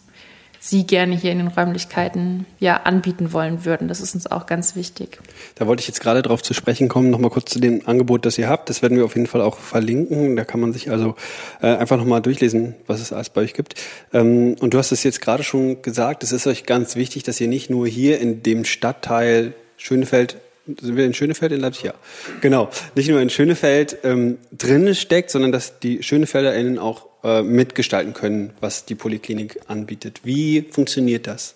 Sie 0.69 0.85
gerne 0.85 1.15
hier 1.15 1.31
in 1.31 1.39
den 1.39 1.47
Räumlichkeiten 1.47 2.45
ja 2.59 2.79
anbieten 2.79 3.33
wollen 3.33 3.65
würden. 3.65 3.87
Das 3.87 4.01
ist 4.01 4.17
uns 4.17 4.27
auch 4.27 4.47
ganz 4.47 4.75
wichtig. 4.75 5.21
Da 5.55 5.69
wollte 5.69 5.81
ich 5.81 5.87
jetzt 5.87 6.01
gerade 6.01 6.23
darauf 6.23 6.43
zu 6.43 6.55
sprechen 6.55 6.89
kommen, 6.89 7.11
nochmal 7.11 7.31
kurz 7.31 7.53
zu 7.53 7.61
dem 7.61 7.87
Angebot, 7.87 8.27
das 8.27 8.37
ihr 8.37 8.49
habt. 8.49 8.69
Das 8.69 8.83
werden 8.83 8.99
wir 8.99 9.05
auf 9.05 9.15
jeden 9.15 9.29
Fall 9.29 9.43
auch 9.43 9.59
verlinken. 9.59 10.35
Da 10.35 10.45
kann 10.45 10.59
man 10.59 10.73
sich 10.73 10.91
also 10.91 11.15
äh, 11.63 11.69
einfach 11.69 11.97
nochmal 11.97 12.21
durchlesen, 12.21 12.75
was 12.89 13.01
es 13.01 13.13
alles 13.13 13.31
bei 13.31 13.43
euch 13.43 13.55
gibt. 13.55 13.77
Ähm, 14.13 14.57
und 14.59 14.75
du 14.75 14.79
hast 14.79 14.91
es 14.91 15.05
jetzt 15.05 15.21
gerade 15.21 15.45
schon 15.45 15.83
gesagt, 15.83 16.25
es 16.25 16.33
ist 16.33 16.49
euch 16.49 16.67
ganz 16.67 16.97
wichtig, 16.97 17.23
dass 17.23 17.41
ihr 17.41 17.49
nicht 17.49 17.71
nur 17.71 17.87
hier 17.87 18.19
in 18.19 18.43
dem 18.43 18.65
Stadtteil 18.65 19.55
Schönefeld 19.77 20.37
sind 20.67 20.97
wir 20.97 21.05
in 21.05 21.15
Schönefeld 21.15 21.53
in 21.53 21.61
Leipzig? 21.61 21.85
Ja. 21.85 21.95
Genau. 22.41 22.71
Nicht 22.95 23.09
nur 23.09 23.21
in 23.21 23.31
Schönefeld 23.31 23.99
ähm, 24.05 24.39
drin 24.57 24.95
steckt, 24.95 25.31
sondern 25.31 25.53
dass 25.53 25.79
die 25.79 26.03
SchönefelderInnen 26.03 26.79
auch 26.79 27.07
äh, 27.23 27.43
mitgestalten 27.43 28.15
können, 28.15 28.53
was 28.61 28.85
die 28.85 28.95
Poliklinik 28.95 29.61
anbietet. 29.69 30.21
Wie 30.25 30.67
funktioniert 30.71 31.27
das? 31.27 31.55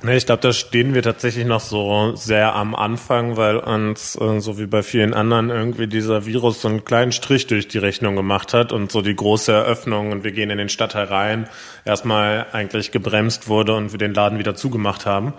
Nee, 0.00 0.16
ich 0.16 0.26
glaube, 0.26 0.42
da 0.42 0.52
stehen 0.52 0.94
wir 0.94 1.02
tatsächlich 1.02 1.44
noch 1.44 1.60
so 1.60 2.14
sehr 2.14 2.54
am 2.54 2.76
Anfang, 2.76 3.36
weil 3.36 3.56
uns, 3.56 4.16
äh, 4.20 4.38
so 4.38 4.56
wie 4.56 4.66
bei 4.66 4.84
vielen 4.84 5.12
anderen, 5.12 5.50
irgendwie 5.50 5.88
dieser 5.88 6.24
Virus 6.24 6.60
so 6.60 6.68
einen 6.68 6.84
kleinen 6.84 7.10
Strich 7.10 7.48
durch 7.48 7.66
die 7.66 7.78
Rechnung 7.78 8.14
gemacht 8.14 8.54
hat 8.54 8.70
und 8.70 8.92
so 8.92 9.02
die 9.02 9.16
große 9.16 9.50
Eröffnung 9.50 10.12
und 10.12 10.22
wir 10.22 10.30
gehen 10.30 10.50
in 10.50 10.58
den 10.58 10.68
Stadtteil 10.68 11.06
rein, 11.06 11.48
erstmal 11.84 12.46
eigentlich 12.52 12.92
gebremst 12.92 13.48
wurde 13.48 13.74
und 13.74 13.90
wir 13.90 13.98
den 13.98 14.14
Laden 14.14 14.38
wieder 14.38 14.54
zugemacht 14.54 15.04
haben. 15.04 15.32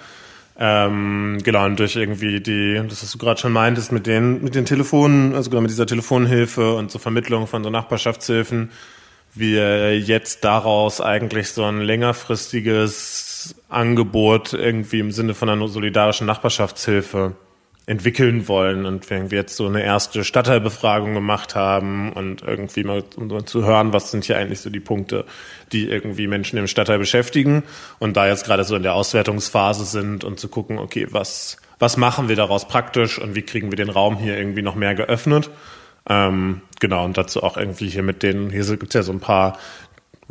Ähm, 0.61 1.37
genau, 1.41 1.65
und 1.65 1.79
durch 1.79 1.95
irgendwie 1.95 2.41
die, 2.41 2.81
das 2.89 3.01
was 3.01 3.13
du 3.13 3.17
gerade 3.17 3.39
schon 3.39 3.53
meintest, 3.53 3.93
mit 3.93 4.05
den, 4.05 4.43
mit 4.43 4.55
den 4.55 4.65
Telefonen, 4.65 5.33
also 5.33 5.49
genau 5.49 5.61
mit 5.61 5.71
dieser 5.71 5.87
Telefonhilfe 5.87 6.75
und 6.75 6.91
zur 6.91 6.99
Vermittlung 6.99 7.47
von 7.47 7.63
so 7.63 7.69
Nachbarschaftshilfen, 7.69 8.69
wir 9.33 9.97
jetzt 9.97 10.43
daraus 10.43 10.99
eigentlich 10.99 11.51
so 11.51 11.63
ein 11.63 11.79
längerfristiges 11.79 13.55
Angebot 13.69 14.51
irgendwie 14.51 14.99
im 14.99 15.11
Sinne 15.11 15.33
von 15.33 15.47
einer 15.49 15.67
solidarischen 15.69 16.27
Nachbarschaftshilfe 16.27 17.35
entwickeln 17.89 18.47
wollen 18.47 18.85
und 18.85 19.09
wir 19.09 19.17
irgendwie 19.17 19.35
jetzt 19.35 19.55
so 19.55 19.65
eine 19.65 19.81
erste 19.81 20.23
Stadtteilbefragung 20.23 21.15
gemacht 21.15 21.55
haben 21.55 22.13
und 22.13 22.43
irgendwie 22.43 22.83
mal 22.83 23.03
um 23.15 23.47
zu 23.47 23.65
hören, 23.65 23.93
was 23.93 24.11
sind 24.11 24.25
hier 24.25 24.37
eigentlich 24.37 24.61
so 24.61 24.69
die 24.69 24.79
Punkte, 24.79 25.25
die 25.71 25.89
irgendwie 25.89 26.27
Menschen 26.27 26.59
im 26.59 26.67
Stadtteil 26.67 26.99
beschäftigen 26.99 27.63
und 27.97 28.15
da 28.15 28.27
jetzt 28.27 28.45
gerade 28.45 28.63
so 28.63 28.75
in 28.75 28.83
der 28.83 28.93
Auswertungsphase 28.93 29.85
sind 29.85 30.23
und 30.23 30.39
zu 30.39 30.49
gucken, 30.49 30.77
okay, 30.77 31.07
was, 31.09 31.57
was 31.79 31.97
machen 31.97 32.29
wir 32.29 32.35
daraus 32.35 32.67
praktisch 32.67 33.17
und 33.17 33.33
wie 33.33 33.41
kriegen 33.41 33.71
wir 33.71 33.75
den 33.75 33.89
Raum 33.89 34.17
hier 34.17 34.37
irgendwie 34.37 34.61
noch 34.61 34.75
mehr 34.75 34.93
geöffnet. 34.93 35.49
Ähm, 36.07 36.61
genau, 36.79 37.05
und 37.05 37.17
dazu 37.17 37.41
auch 37.41 37.57
irgendwie 37.57 37.89
hier 37.89 38.03
mit 38.03 38.21
den, 38.21 38.51
hier 38.51 38.63
gibt 38.65 38.89
es 38.89 38.93
ja 38.93 39.01
so 39.01 39.11
ein 39.11 39.19
paar 39.19 39.57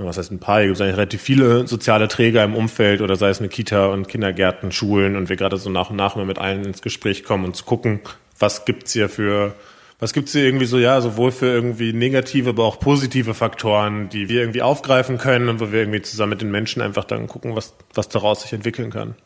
was 0.06 0.18
heißt 0.18 0.30
ein 0.30 0.38
paar, 0.38 0.58
hier 0.58 0.66
gibt 0.66 0.76
es 0.76 0.80
eigentlich 0.80 0.96
relativ 0.96 1.22
viele 1.22 1.66
soziale 1.66 2.08
Träger 2.08 2.44
im 2.44 2.54
Umfeld 2.54 3.00
oder 3.00 3.16
sei 3.16 3.30
es 3.30 3.40
eine 3.40 3.48
Kita 3.48 3.86
und 3.86 4.08
Kindergärten, 4.08 4.70
Schulen 4.72 5.16
und 5.16 5.28
wir 5.28 5.36
gerade 5.36 5.56
so 5.56 5.70
nach 5.70 5.90
und 5.90 5.96
nach 5.96 6.16
mal 6.16 6.24
mit 6.24 6.38
allen 6.38 6.64
ins 6.64 6.82
Gespräch 6.82 7.24
kommen 7.24 7.44
und 7.44 7.56
zu 7.56 7.64
gucken, 7.64 8.00
was 8.38 8.64
gibt's 8.64 8.92
hier 8.92 9.08
für 9.08 9.54
was 10.00 10.12
gibt's 10.12 10.32
hier 10.32 10.44
irgendwie 10.44 10.66
so, 10.66 10.78
ja, 10.78 11.00
sowohl 11.00 11.32
für 11.32 11.46
irgendwie 11.46 11.92
negative, 11.92 12.50
aber 12.50 12.64
auch 12.64 12.78
positive 12.78 13.34
Faktoren, 13.34 14.08
die 14.08 14.28
wir 14.28 14.40
irgendwie 14.40 14.62
aufgreifen 14.62 15.18
können 15.18 15.48
und 15.48 15.58
wo 15.58 15.72
wir 15.72 15.80
irgendwie 15.80 16.02
zusammen 16.02 16.30
mit 16.30 16.40
den 16.40 16.52
Menschen 16.52 16.82
einfach 16.82 17.04
dann 17.04 17.26
gucken, 17.26 17.56
was, 17.56 17.74
was 17.94 18.08
daraus 18.08 18.42
sich 18.42 18.52
entwickeln 18.52 18.90
kann. 18.90 19.16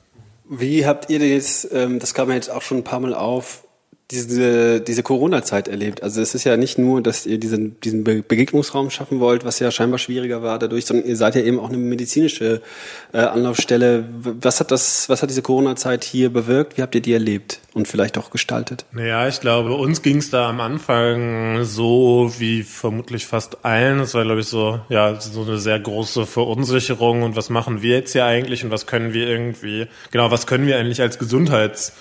Wie 0.48 0.86
habt 0.86 1.10
ihr 1.10 1.18
das, 1.18 1.68
ähm, 1.72 1.98
das 1.98 2.14
kam 2.14 2.30
ja 2.30 2.36
jetzt 2.36 2.50
auch 2.50 2.62
schon 2.62 2.78
ein 2.78 2.84
paar 2.84 3.00
Mal 3.00 3.14
auf, 3.14 3.64
diese, 4.10 4.80
diese 4.80 5.02
Corona-Zeit 5.02 5.68
erlebt? 5.68 6.02
Also 6.02 6.20
es 6.20 6.34
ist 6.34 6.44
ja 6.44 6.56
nicht 6.56 6.78
nur, 6.78 7.02
dass 7.02 7.24
ihr 7.24 7.38
diesen, 7.38 7.80
diesen 7.80 8.04
Begegnungsraum 8.04 8.90
schaffen 8.90 9.20
wollt, 9.20 9.44
was 9.44 9.58
ja 9.58 9.70
scheinbar 9.70 9.98
schwieriger 9.98 10.42
war 10.42 10.58
dadurch, 10.58 10.84
sondern 10.84 11.06
ihr 11.06 11.16
seid 11.16 11.34
ja 11.34 11.42
eben 11.42 11.58
auch 11.58 11.68
eine 11.68 11.78
medizinische 11.78 12.60
äh, 13.12 13.18
Anlaufstelle. 13.18 14.04
Was 14.12 14.60
hat 14.60 14.70
das, 14.70 15.08
was 15.08 15.22
hat 15.22 15.30
diese 15.30 15.42
Corona-Zeit 15.42 16.04
hier 16.04 16.30
bewirkt? 16.30 16.76
Wie 16.76 16.82
habt 16.82 16.94
ihr 16.94 17.00
die 17.00 17.14
erlebt 17.14 17.60
und 17.72 17.88
vielleicht 17.88 18.18
auch 18.18 18.30
gestaltet? 18.30 18.84
Naja, 18.92 19.28
ich 19.28 19.40
glaube, 19.40 19.74
uns 19.74 20.02
ging 20.02 20.18
es 20.18 20.30
da 20.30 20.48
am 20.50 20.60
Anfang 20.60 21.64
so 21.64 22.32
wie 22.38 22.62
vermutlich 22.64 23.26
fast 23.26 23.64
allen. 23.64 24.00
Es 24.00 24.14
war, 24.14 24.24
glaube 24.24 24.40
ich, 24.40 24.46
so, 24.46 24.80
ja, 24.90 25.18
so 25.20 25.42
eine 25.42 25.58
sehr 25.58 25.80
große 25.80 26.26
Verunsicherung 26.26 27.22
und 27.22 27.34
was 27.34 27.48
machen 27.48 27.80
wir 27.80 27.96
jetzt 27.96 28.12
hier 28.12 28.26
eigentlich 28.26 28.62
und 28.64 28.70
was 28.70 28.86
können 28.86 29.14
wir 29.14 29.26
irgendwie, 29.26 29.86
genau, 30.10 30.30
was 30.30 30.46
können 30.46 30.66
wir 30.66 30.76
eigentlich 30.76 31.00
als 31.00 31.18
Gesundheits 31.18 31.92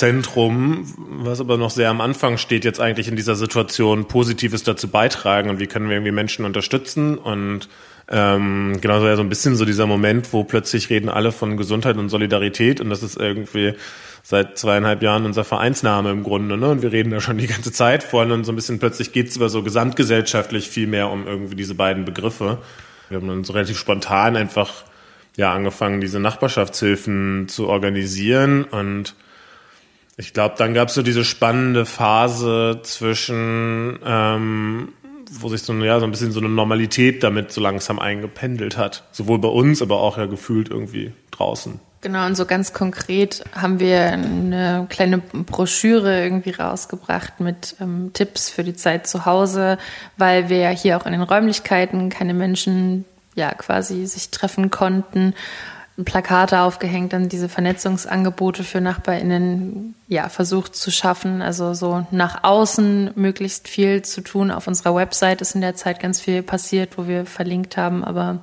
Zentrum, 0.00 0.86
was 0.96 1.42
aber 1.42 1.58
noch 1.58 1.68
sehr 1.68 1.90
am 1.90 2.00
Anfang 2.00 2.38
steht, 2.38 2.64
jetzt 2.64 2.80
eigentlich 2.80 3.06
in 3.06 3.16
dieser 3.16 3.36
Situation 3.36 4.08
Positives 4.08 4.62
dazu 4.62 4.88
beitragen 4.88 5.50
und 5.50 5.60
wie 5.60 5.66
können 5.66 5.90
wir 5.90 5.96
irgendwie 5.96 6.10
Menschen 6.10 6.46
unterstützen 6.46 7.18
und 7.18 7.68
ähm, 8.08 8.78
genau 8.80 8.98
so 8.98 9.06
ja 9.06 9.16
so 9.16 9.20
ein 9.20 9.28
bisschen 9.28 9.56
so 9.56 9.66
dieser 9.66 9.86
Moment, 9.86 10.32
wo 10.32 10.42
plötzlich 10.42 10.88
reden 10.88 11.10
alle 11.10 11.32
von 11.32 11.58
Gesundheit 11.58 11.98
und 11.98 12.08
Solidarität 12.08 12.80
und 12.80 12.88
das 12.88 13.02
ist 13.02 13.18
irgendwie 13.18 13.74
seit 14.22 14.56
zweieinhalb 14.56 15.02
Jahren 15.02 15.26
unser 15.26 15.44
Vereinsname 15.44 16.10
im 16.12 16.22
Grunde, 16.22 16.56
ne? 16.56 16.70
Und 16.70 16.80
wir 16.80 16.92
reden 16.92 17.10
da 17.10 17.20
schon 17.20 17.36
die 17.36 17.46
ganze 17.46 17.70
Zeit 17.70 18.02
vorhin 18.02 18.32
und 18.32 18.44
so 18.44 18.52
ein 18.52 18.56
bisschen 18.56 18.78
plötzlich 18.78 19.12
geht's 19.12 19.36
über 19.36 19.50
so 19.50 19.62
gesamtgesellschaftlich 19.62 20.70
viel 20.70 20.86
mehr 20.86 21.10
um 21.10 21.26
irgendwie 21.26 21.56
diese 21.56 21.74
beiden 21.74 22.06
Begriffe. 22.06 22.56
Wir 23.10 23.18
haben 23.18 23.28
dann 23.28 23.44
so 23.44 23.52
relativ 23.52 23.78
spontan 23.78 24.34
einfach 24.34 24.84
ja 25.36 25.52
angefangen, 25.52 26.00
diese 26.00 26.20
Nachbarschaftshilfen 26.20 27.48
zu 27.48 27.68
organisieren 27.68 28.64
und 28.64 29.14
ich 30.20 30.34
glaube, 30.34 30.54
dann 30.58 30.74
gab 30.74 30.88
es 30.88 30.94
so 30.94 31.02
diese 31.02 31.24
spannende 31.24 31.86
Phase 31.86 32.80
zwischen, 32.82 33.98
ähm, 34.04 34.92
wo 35.30 35.48
sich 35.48 35.62
so, 35.62 35.72
ja, 35.72 35.98
so 35.98 36.04
ein 36.04 36.10
bisschen 36.10 36.30
so 36.30 36.40
eine 36.40 36.50
Normalität 36.50 37.22
damit 37.22 37.52
so 37.52 37.60
langsam 37.62 37.98
eingependelt 37.98 38.76
hat. 38.76 39.04
Sowohl 39.12 39.38
bei 39.38 39.48
uns, 39.48 39.80
aber 39.80 40.00
auch 40.00 40.18
ja 40.18 40.26
gefühlt 40.26 40.68
irgendwie 40.68 41.12
draußen. 41.30 41.80
Genau, 42.02 42.26
und 42.26 42.36
so 42.36 42.44
ganz 42.44 42.74
konkret 42.74 43.44
haben 43.54 43.80
wir 43.80 44.12
eine 44.12 44.86
kleine 44.90 45.18
Broschüre 45.18 46.22
irgendwie 46.22 46.50
rausgebracht 46.50 47.40
mit 47.40 47.76
ähm, 47.80 48.10
Tipps 48.12 48.50
für 48.50 48.64
die 48.64 48.74
Zeit 48.74 49.06
zu 49.06 49.24
Hause, 49.24 49.78
weil 50.18 50.50
wir 50.50 50.58
ja 50.58 50.70
hier 50.70 50.98
auch 50.98 51.06
in 51.06 51.12
den 51.12 51.22
Räumlichkeiten 51.22 52.10
keine 52.10 52.34
Menschen 52.34 53.06
ja 53.34 53.54
quasi 53.54 54.06
sich 54.06 54.30
treffen 54.30 54.70
konnten 54.70 55.34
Plakate 56.04 56.60
aufgehängt, 56.60 57.12
dann 57.12 57.28
diese 57.28 57.48
Vernetzungsangebote 57.48 58.64
für 58.64 58.80
NachbarInnen 58.80 59.94
ja, 60.08 60.28
versucht 60.28 60.74
zu 60.74 60.90
schaffen. 60.90 61.42
Also 61.42 61.74
so 61.74 62.06
nach 62.10 62.44
außen 62.44 63.12
möglichst 63.14 63.68
viel 63.68 64.02
zu 64.02 64.20
tun. 64.20 64.50
Auf 64.50 64.66
unserer 64.66 64.94
Website 64.94 65.40
ist 65.40 65.54
in 65.54 65.60
der 65.60 65.74
Zeit 65.74 66.00
ganz 66.00 66.20
viel 66.20 66.42
passiert, 66.42 66.98
wo 66.98 67.06
wir 67.06 67.26
verlinkt 67.26 67.76
haben. 67.76 68.04
Aber 68.04 68.38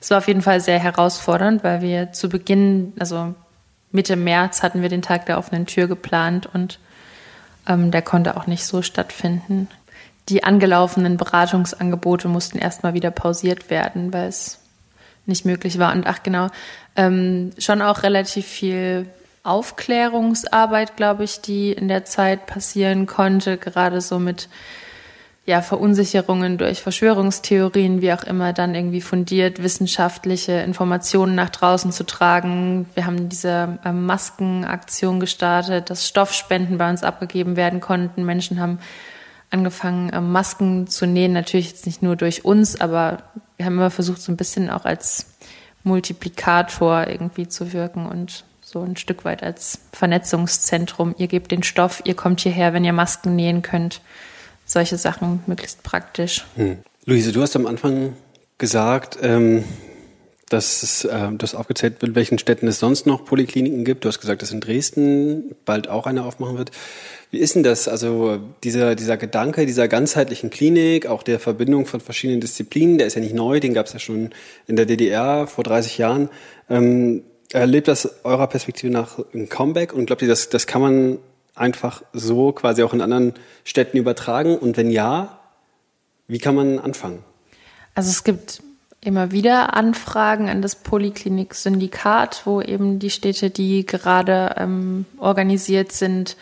es 0.00 0.10
war 0.10 0.18
auf 0.18 0.28
jeden 0.28 0.42
Fall 0.42 0.60
sehr 0.60 0.78
herausfordernd, 0.78 1.64
weil 1.64 1.80
wir 1.80 2.12
zu 2.12 2.28
Beginn, 2.28 2.92
also 2.98 3.34
Mitte 3.90 4.16
März 4.16 4.62
hatten 4.62 4.82
wir 4.82 4.88
den 4.88 5.02
Tag 5.02 5.26
der 5.26 5.38
offenen 5.38 5.66
Tür 5.66 5.86
geplant 5.86 6.48
und 6.52 6.80
ähm, 7.68 7.90
der 7.90 8.02
konnte 8.02 8.36
auch 8.36 8.46
nicht 8.46 8.66
so 8.66 8.82
stattfinden. 8.82 9.68
Die 10.28 10.42
angelaufenen 10.42 11.16
Beratungsangebote 11.16 12.28
mussten 12.28 12.58
erstmal 12.58 12.94
wieder 12.94 13.10
pausiert 13.10 13.70
werden, 13.70 14.12
weil 14.12 14.28
es 14.28 14.58
nicht 15.26 15.44
möglich 15.44 15.78
war. 15.78 15.92
Und 15.92 16.06
ach 16.06 16.22
genau, 16.22 16.48
ähm, 16.96 17.50
schon 17.58 17.82
auch 17.82 18.02
relativ 18.02 18.46
viel 18.46 19.06
Aufklärungsarbeit, 19.42 20.96
glaube 20.96 21.24
ich, 21.24 21.40
die 21.40 21.72
in 21.72 21.88
der 21.88 22.04
Zeit 22.04 22.46
passieren 22.46 23.06
konnte, 23.06 23.58
gerade 23.58 24.00
so 24.00 24.18
mit 24.18 24.48
ja, 25.46 25.60
Verunsicherungen 25.60 26.56
durch 26.56 26.80
Verschwörungstheorien, 26.80 28.00
wie 28.00 28.14
auch 28.14 28.24
immer, 28.24 28.54
dann 28.54 28.74
irgendwie 28.74 29.02
fundiert 29.02 29.62
wissenschaftliche 29.62 30.52
Informationen 30.52 31.34
nach 31.34 31.50
draußen 31.50 31.92
zu 31.92 32.04
tragen. 32.04 32.86
Wir 32.94 33.04
haben 33.04 33.28
diese 33.28 33.78
ähm, 33.84 34.06
Maskenaktion 34.06 35.20
gestartet, 35.20 35.90
dass 35.90 36.08
Stoffspenden 36.08 36.78
bei 36.78 36.88
uns 36.88 37.02
abgegeben 37.02 37.56
werden 37.56 37.80
konnten. 37.80 38.24
Menschen 38.24 38.58
haben 38.58 38.78
angefangen, 39.54 40.10
ähm, 40.12 40.32
Masken 40.32 40.86
zu 40.86 41.06
nähen, 41.06 41.32
natürlich 41.32 41.70
jetzt 41.70 41.86
nicht 41.86 42.02
nur 42.02 42.16
durch 42.16 42.44
uns, 42.44 42.80
aber 42.80 43.22
wir 43.56 43.64
haben 43.64 43.74
immer 43.74 43.90
versucht, 43.90 44.20
so 44.20 44.30
ein 44.32 44.36
bisschen 44.36 44.68
auch 44.68 44.84
als 44.84 45.26
Multiplikator 45.84 47.06
irgendwie 47.06 47.48
zu 47.48 47.72
wirken 47.72 48.06
und 48.06 48.44
so 48.60 48.82
ein 48.82 48.96
Stück 48.96 49.24
weit 49.24 49.42
als 49.42 49.78
Vernetzungszentrum. 49.92 51.14
Ihr 51.16 51.28
gebt 51.28 51.52
den 51.52 51.62
Stoff, 51.62 52.02
ihr 52.04 52.14
kommt 52.14 52.40
hierher, 52.40 52.72
wenn 52.72 52.84
ihr 52.84 52.92
Masken 52.92 53.36
nähen 53.36 53.62
könnt. 53.62 54.00
Solche 54.66 54.98
Sachen 54.98 55.42
möglichst 55.46 55.82
praktisch. 55.82 56.44
Hm. 56.56 56.78
Luise, 57.06 57.32
du 57.32 57.40
hast 57.42 57.54
am 57.54 57.66
Anfang 57.66 58.14
gesagt, 58.58 59.18
ähm, 59.22 59.64
dass 60.48 61.04
äh, 61.04 61.28
das 61.38 61.54
aufgezählt 61.54 62.02
wird, 62.02 62.14
welchen 62.14 62.38
Städten 62.38 62.66
es 62.68 62.78
sonst 62.78 63.06
noch 63.06 63.24
Polikliniken 63.24 63.84
gibt. 63.84 64.04
Du 64.04 64.08
hast 64.08 64.20
gesagt, 64.20 64.42
dass 64.42 64.52
in 64.52 64.60
Dresden 64.60 65.54
bald 65.64 65.88
auch 65.88 66.06
eine 66.06 66.24
aufmachen 66.24 66.58
wird. 66.58 66.70
Wie 67.30 67.38
ist 67.38 67.54
denn 67.54 67.62
das? 67.62 67.88
Also 67.88 68.38
dieser, 68.62 68.94
dieser 68.94 69.16
Gedanke 69.16 69.66
dieser 69.66 69.88
ganzheitlichen 69.88 70.50
Klinik, 70.50 71.06
auch 71.06 71.22
der 71.22 71.40
Verbindung 71.40 71.86
von 71.86 72.00
verschiedenen 72.00 72.40
Disziplinen, 72.40 72.98
der 72.98 73.06
ist 73.06 73.14
ja 73.14 73.20
nicht 73.20 73.34
neu, 73.34 73.58
den 73.58 73.74
gab 73.74 73.86
es 73.86 73.92
ja 73.92 73.98
schon 73.98 74.30
in 74.66 74.76
der 74.76 74.86
DDR 74.86 75.46
vor 75.46 75.64
30 75.64 75.98
Jahren. 75.98 76.28
Ähm, 76.68 77.22
erlebt 77.52 77.88
das 77.88 78.24
eurer 78.24 78.46
Perspektive 78.46 78.92
nach 78.92 79.18
ein 79.32 79.48
Comeback 79.48 79.92
und 79.92 80.06
glaubt 80.06 80.22
ihr, 80.22 80.28
das, 80.28 80.48
das 80.48 80.66
kann 80.66 80.82
man 80.82 81.18
einfach 81.54 82.02
so 82.12 82.52
quasi 82.52 82.82
auch 82.82 82.92
in 82.92 83.00
anderen 83.00 83.34
Städten 83.64 83.96
übertragen? 83.96 84.56
Und 84.56 84.76
wenn 84.76 84.90
ja, 84.90 85.40
wie 86.26 86.38
kann 86.38 86.54
man 86.54 86.78
anfangen? 86.78 87.24
Also 87.94 88.10
es 88.10 88.24
gibt 88.24 88.62
immer 89.04 89.30
wieder 89.30 89.74
Anfragen 89.74 90.48
an 90.48 90.62
das 90.62 90.76
Polyklinik-Syndikat, 90.76 92.42
wo 92.44 92.60
eben 92.60 92.98
die 92.98 93.10
Städte, 93.10 93.50
die 93.50 93.84
gerade 93.84 94.54
ähm, 94.56 95.04
organisiert 95.18 95.92
sind, 95.92 96.36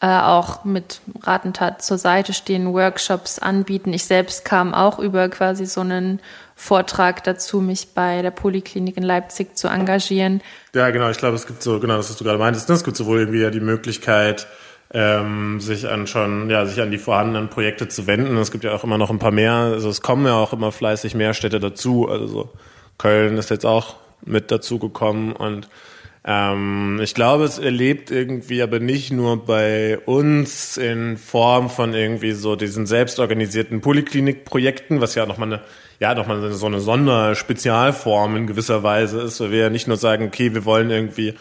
äh, 0.00 0.06
auch 0.06 0.64
mit 0.64 1.00
Ratentat 1.22 1.82
zur 1.82 1.98
Seite 1.98 2.32
stehen, 2.32 2.72
Workshops 2.72 3.38
anbieten. 3.38 3.92
Ich 3.92 4.04
selbst 4.04 4.44
kam 4.44 4.74
auch 4.74 4.98
über 4.98 5.28
quasi 5.28 5.66
so 5.66 5.80
einen 5.80 6.20
Vortrag 6.56 7.24
dazu, 7.24 7.60
mich 7.60 7.94
bei 7.94 8.22
der 8.22 8.30
Polyklinik 8.30 8.96
in 8.96 9.02
Leipzig 9.02 9.56
zu 9.56 9.68
engagieren. 9.68 10.40
Ja, 10.74 10.90
genau. 10.90 11.10
Ich 11.10 11.18
glaube, 11.18 11.36
es 11.36 11.46
gibt 11.46 11.62
so, 11.62 11.80
genau, 11.80 11.96
das, 11.96 12.10
was 12.10 12.16
du 12.16 12.24
gerade 12.24 12.38
meintest, 12.38 12.68
ne? 12.68 12.74
es 12.74 12.84
gibt 12.84 12.96
sowohl 12.96 13.20
irgendwie 13.20 13.40
ja 13.40 13.50
die 13.50 13.60
Möglichkeit, 13.60 14.46
ähm, 14.94 15.60
sich 15.60 15.88
an 15.88 16.06
schon, 16.06 16.48
ja, 16.48 16.64
sich 16.64 16.80
an 16.80 16.92
die 16.92 16.98
vorhandenen 16.98 17.50
Projekte 17.50 17.88
zu 17.88 18.06
wenden. 18.06 18.36
Es 18.36 18.52
gibt 18.52 18.62
ja 18.64 18.72
auch 18.72 18.84
immer 18.84 18.96
noch 18.96 19.10
ein 19.10 19.18
paar 19.18 19.32
mehr. 19.32 19.52
Also 19.52 19.88
es 19.90 20.00
kommen 20.00 20.24
ja 20.24 20.36
auch 20.36 20.52
immer 20.52 20.70
fleißig 20.70 21.14
mehr 21.14 21.34
Städte 21.34 21.58
dazu. 21.58 22.08
Also 22.08 22.26
so 22.26 22.52
Köln 22.96 23.36
ist 23.36 23.50
jetzt 23.50 23.66
auch 23.66 23.96
mit 24.24 24.50
dazu 24.52 24.78
gekommen 24.78 25.32
und 25.32 25.68
ähm, 26.26 27.00
ich 27.02 27.14
glaube, 27.14 27.44
es 27.44 27.58
erlebt 27.58 28.10
irgendwie 28.10 28.62
aber 28.62 28.78
nicht 28.78 29.12
nur 29.12 29.44
bei 29.44 29.98
uns 29.98 30.78
in 30.78 31.18
Form 31.18 31.68
von 31.68 31.92
irgendwie 31.92 32.32
so 32.32 32.56
diesen 32.56 32.86
selbstorganisierten 32.86 33.82
Poliklinikprojekten, 33.82 35.02
was 35.02 35.16
ja 35.16 35.26
nochmal 35.26 35.52
eine, 35.52 35.60
ja, 36.00 36.14
nochmal 36.14 36.50
so 36.52 36.66
eine 36.66 36.80
Sonderspezialform 36.80 38.36
in 38.36 38.46
gewisser 38.46 38.82
Weise 38.82 39.20
ist, 39.20 39.40
weil 39.40 39.50
wir 39.50 39.58
ja 39.58 39.70
nicht 39.70 39.86
nur 39.86 39.98
sagen, 39.98 40.26
okay, 40.26 40.54
wir 40.54 40.64
wollen 40.64 40.90
irgendwie 40.90 41.34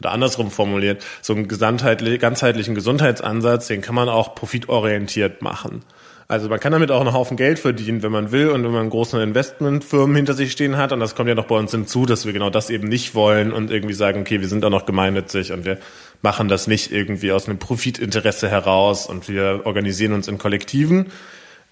oder 0.00 0.12
andersrum 0.12 0.50
formuliert, 0.50 1.04
so 1.22 1.34
einen 1.34 1.46
ganzheitlichen 1.48 2.74
Gesundheitsansatz, 2.74 3.68
den 3.68 3.82
kann 3.82 3.94
man 3.94 4.08
auch 4.08 4.34
profitorientiert 4.34 5.42
machen. 5.42 5.82
Also 6.30 6.48
man 6.48 6.60
kann 6.60 6.70
damit 6.70 6.92
auch 6.92 7.00
einen 7.00 7.12
Haufen 7.12 7.36
Geld 7.36 7.58
verdienen, 7.58 8.04
wenn 8.04 8.12
man 8.12 8.30
will 8.30 8.50
und 8.50 8.62
wenn 8.62 8.70
man 8.70 8.88
große 8.88 9.20
Investmentfirmen 9.20 10.14
hinter 10.14 10.34
sich 10.34 10.52
stehen 10.52 10.76
hat. 10.76 10.92
Und 10.92 11.00
das 11.00 11.16
kommt 11.16 11.28
ja 11.28 11.34
noch 11.34 11.46
bei 11.46 11.56
uns 11.56 11.72
hinzu, 11.72 12.06
dass 12.06 12.24
wir 12.24 12.32
genau 12.32 12.50
das 12.50 12.70
eben 12.70 12.86
nicht 12.86 13.16
wollen 13.16 13.52
und 13.52 13.72
irgendwie 13.72 13.94
sagen, 13.94 14.20
okay, 14.20 14.40
wir 14.40 14.46
sind 14.46 14.64
auch 14.64 14.70
noch 14.70 14.86
gemeinnützig 14.86 15.50
und 15.50 15.64
wir 15.64 15.78
machen 16.22 16.46
das 16.46 16.68
nicht 16.68 16.92
irgendwie 16.92 17.32
aus 17.32 17.48
einem 17.48 17.58
Profitinteresse 17.58 18.48
heraus 18.48 19.08
und 19.08 19.28
wir 19.28 19.62
organisieren 19.64 20.12
uns 20.12 20.28
in 20.28 20.38
Kollektiven. 20.38 21.06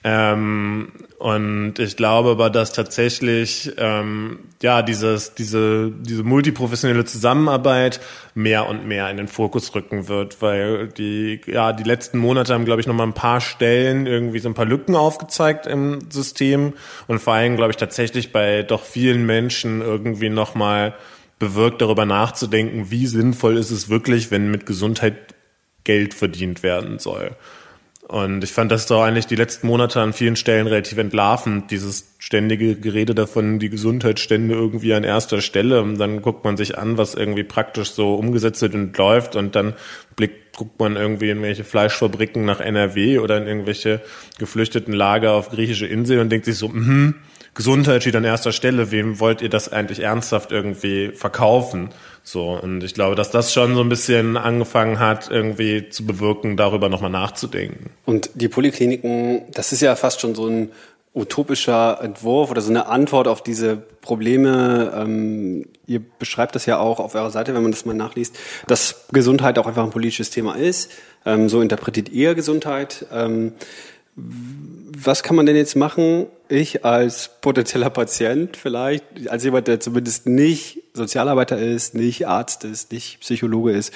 Ähm, 0.05 0.93
und 1.19 1.81
ich 1.81 1.97
glaube 1.97 2.31
aber, 2.31 2.51
dass 2.51 2.73
tatsächlich 2.73 3.73
ähm, 3.79 4.39
ja 4.63 4.83
dieses 4.83 5.35
diese 5.35 5.91
diese 5.91 6.23
multiprofessionelle 6.23 7.05
Zusammenarbeit 7.05 7.99
mehr 8.37 8.69
und 8.69 8.87
mehr 8.87 9.11
in 9.11 9.17
den 9.17 9.27
Fokus 9.27 9.75
rücken 9.75 10.07
wird, 10.07 10.41
weil 10.41 10.87
die 10.87 11.41
ja 11.47 11.73
die 11.73 11.83
letzten 11.83 12.19
Monate 12.19 12.55
haben 12.55 12.65
glaube 12.65 12.81
ich 12.81 12.87
noch 12.87 12.95
mal 12.95 13.03
ein 13.03 13.13
paar 13.13 13.41
Stellen 13.41 14.07
irgendwie 14.07 14.39
so 14.39 14.49
ein 14.49 14.55
paar 14.55 14.67
Lücken 14.67 14.95
aufgezeigt 14.95 15.67
im 15.67 16.09
System 16.11 16.75
und 17.09 17.19
vor 17.19 17.33
allem 17.33 17.57
glaube 17.57 17.73
ich 17.73 17.77
tatsächlich 17.77 18.31
bei 18.31 18.63
doch 18.63 18.85
vielen 18.85 19.27
Menschen 19.27 19.81
irgendwie 19.81 20.31
noch 20.31 20.55
mal 20.55 20.95
bewirkt 21.41 21.83
darüber 21.83 22.07
nachzudenken, 22.07 22.91
wie 22.91 23.07
sinnvoll 23.07 23.57
ist 23.57 23.71
es 23.73 23.89
wirklich, 23.89 24.31
wenn 24.31 24.51
mit 24.51 24.65
Gesundheit 24.65 25.17
Geld 25.85 26.15
verdient 26.15 26.63
werden 26.63 26.99
soll. 26.99 27.37
Und 28.09 28.43
ich 28.43 28.53
fand 28.53 28.73
das 28.73 28.87
doch 28.87 29.03
eigentlich 29.03 29.27
die 29.27 29.37
letzten 29.37 29.67
Monate 29.67 30.01
an 30.01 30.15
vielen 30.15 30.35
Stellen 30.35 30.67
relativ 30.67 30.97
entlarvend, 30.97 31.71
dieses 31.71 32.15
ständige 32.19 32.75
Gerede 32.75 33.15
davon, 33.15 33.59
die 33.59 33.69
Gesundheitsstände 33.69 34.55
irgendwie 34.55 34.95
an 34.95 35.05
erster 35.05 35.43
Stelle. 35.43 35.83
Und 35.83 35.99
dann 35.99 36.23
guckt 36.23 36.43
man 36.43 36.57
sich 36.57 36.79
an, 36.79 36.97
was 36.97 37.15
irgendwie 37.15 37.45
praktisch 37.45 37.91
so 37.91 38.15
umgesetzt 38.15 38.63
wird 38.63 38.75
und 38.75 38.97
läuft. 38.97 39.37
Und 39.37 39.55
dann 39.55 39.75
blickt, 40.17 40.57
guckt 40.57 40.81
man 40.81 40.97
irgendwie 40.97 41.29
in 41.29 41.43
welche 41.43 41.65
Fleischfabriken 41.65 42.47
nach 42.47 42.61
NRW 42.61 43.19
oder 43.19 43.37
in 43.37 43.47
irgendwelche 43.47 44.01
geflüchteten 44.39 44.95
Lager 44.95 45.33
auf 45.33 45.51
griechische 45.51 45.87
Inseln 45.87 46.21
und 46.21 46.31
denkt 46.31 46.47
sich 46.47 46.57
so, 46.57 46.69
mhm, 46.69 47.15
Gesundheit 47.59 48.03
steht 48.03 48.15
an 48.15 48.23
erster 48.23 48.53
Stelle. 48.53 48.93
Wem 48.93 49.19
wollt 49.19 49.43
ihr 49.43 49.49
das 49.49 49.73
eigentlich 49.73 49.99
ernsthaft 49.99 50.53
irgendwie 50.53 51.09
verkaufen? 51.09 51.89
So, 52.23 52.51
und 52.51 52.85
ich 52.85 52.95
glaube, 52.95 53.17
dass 53.17 53.33
das 53.33 53.53
schon 53.53 53.75
so 53.75 53.81
ein 53.81 53.89
bisschen 53.89 54.37
angefangen 54.37 55.01
hat, 55.01 55.29
irgendwie 55.29 55.89
zu 55.89 56.07
bewirken, 56.07 56.57
darüber 56.57 56.89
nochmal 56.89 57.11
nachzudenken. 57.11 57.91
Und 58.05 58.31
die 58.35 58.47
Polikliniken, 58.47 59.43
das 59.51 59.73
ist 59.73 59.83
ja 59.83 59.97
fast 59.97 60.21
schon 60.21 60.37
so 60.37 60.47
ein 60.47 60.71
utopischer 61.17 61.99
Entwurf 62.01 62.53
oder 62.53 62.61
so 62.61 62.71
eine 62.71 62.87
Antwort 62.87 63.27
auf 63.27 63.43
diese 63.43 63.77
Probleme. 63.77 64.93
Ähm, 64.95 65.67
ihr 65.85 66.01
beschreibt 66.01 66.55
das 66.55 66.65
ja 66.65 66.79
auch 66.79 67.01
auf 67.01 67.17
eurer 67.17 67.33
Seite, 67.33 67.57
wenn 67.57 67.63
man 67.63 67.73
das 67.73 67.85
mal 67.85 67.93
nachliest, 67.93 68.39
dass 68.69 69.07
Gesundheit 69.11 69.59
auch 69.59 69.67
einfach 69.67 69.83
ein 69.83 69.91
politisches 69.91 70.31
Thema 70.31 70.55
ist. 70.55 70.93
Ähm, 71.27 71.49
so 71.49 71.61
interpretiert 71.61 72.09
ihr 72.11 72.37
Gesundheit. 72.37 73.05
Ähm, 73.13 73.55
was 75.05 75.23
kann 75.23 75.37
man 75.37 75.47
denn 75.47 75.57
jetzt 75.57 75.77
machen? 75.77 76.27
Ich 76.49 76.85
als 76.85 77.31
potenzieller 77.41 77.91
Patient 77.91 78.57
vielleicht, 78.57 79.05
als 79.29 79.45
jemand, 79.45 79.69
der 79.69 79.81
zumindest 79.81 80.27
nicht 80.27 80.83
Sozialarbeiter 80.95 81.59
ist, 81.59 81.95
nicht 81.95 82.27
Arzt 82.27 82.65
ist, 82.65 82.91
nicht 82.93 83.21
Psychologe 83.21 83.73
ist. 83.73 83.93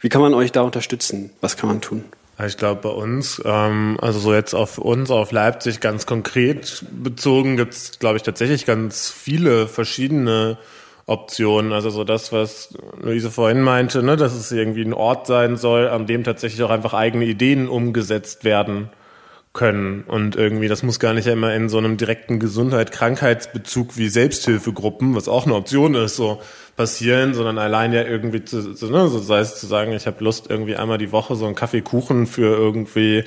Wie 0.00 0.08
kann 0.08 0.20
man 0.20 0.34
euch 0.34 0.52
da 0.52 0.62
unterstützen? 0.62 1.30
Was 1.40 1.56
kann 1.56 1.68
man 1.68 1.80
tun? 1.80 2.04
Ich 2.46 2.56
glaube, 2.56 2.80
bei 2.82 2.88
uns, 2.88 3.40
ähm, 3.44 3.96
also 4.00 4.18
so 4.18 4.34
jetzt 4.34 4.54
auf 4.54 4.78
uns, 4.78 5.10
auf 5.10 5.32
Leipzig 5.32 5.80
ganz 5.80 6.04
konkret 6.04 6.84
bezogen, 6.90 7.56
gibt 7.56 7.74
es, 7.74 7.98
glaube 7.98 8.16
ich, 8.16 8.22
tatsächlich 8.22 8.66
ganz 8.66 9.08
viele 9.10 9.68
verschiedene 9.68 10.58
Optionen. 11.06 11.72
Also 11.72 11.90
so 11.90 12.02
das, 12.04 12.32
was 12.32 12.76
Luise 13.00 13.30
vorhin 13.30 13.60
meinte, 13.60 14.02
ne, 14.02 14.16
dass 14.16 14.34
es 14.34 14.50
irgendwie 14.50 14.82
ein 14.82 14.94
Ort 14.94 15.26
sein 15.26 15.56
soll, 15.56 15.88
an 15.88 16.06
dem 16.06 16.24
tatsächlich 16.24 16.62
auch 16.62 16.70
einfach 16.70 16.92
eigene 16.92 17.24
Ideen 17.24 17.68
umgesetzt 17.68 18.44
werden 18.44 18.90
können. 19.54 20.02
Und 20.02 20.36
irgendwie, 20.36 20.68
das 20.68 20.82
muss 20.82 20.98
gar 20.98 21.14
nicht 21.14 21.28
immer 21.28 21.54
in 21.54 21.68
so 21.70 21.78
einem 21.78 21.96
direkten 21.96 22.40
Gesundheit-Krankheitsbezug 22.40 23.96
wie 23.96 24.08
Selbsthilfegruppen, 24.08 25.14
was 25.14 25.28
auch 25.28 25.46
eine 25.46 25.54
Option 25.54 25.94
ist, 25.94 26.16
so 26.16 26.42
passieren, 26.76 27.34
sondern 27.34 27.58
allein 27.58 27.92
ja 27.92 28.02
irgendwie 28.02 28.44
zu, 28.44 28.74
so, 28.74 28.88
ne, 28.88 29.08
so 29.08 29.20
sei 29.20 29.38
es 29.38 29.58
zu 29.58 29.66
sagen, 29.66 29.92
ich 29.92 30.06
habe 30.06 30.22
Lust, 30.22 30.50
irgendwie 30.50 30.76
einmal 30.76 30.98
die 30.98 31.12
Woche 31.12 31.36
so 31.36 31.46
einen 31.46 31.54
Kaffeekuchen 31.54 32.26
für 32.26 32.56
irgendwie 32.56 33.24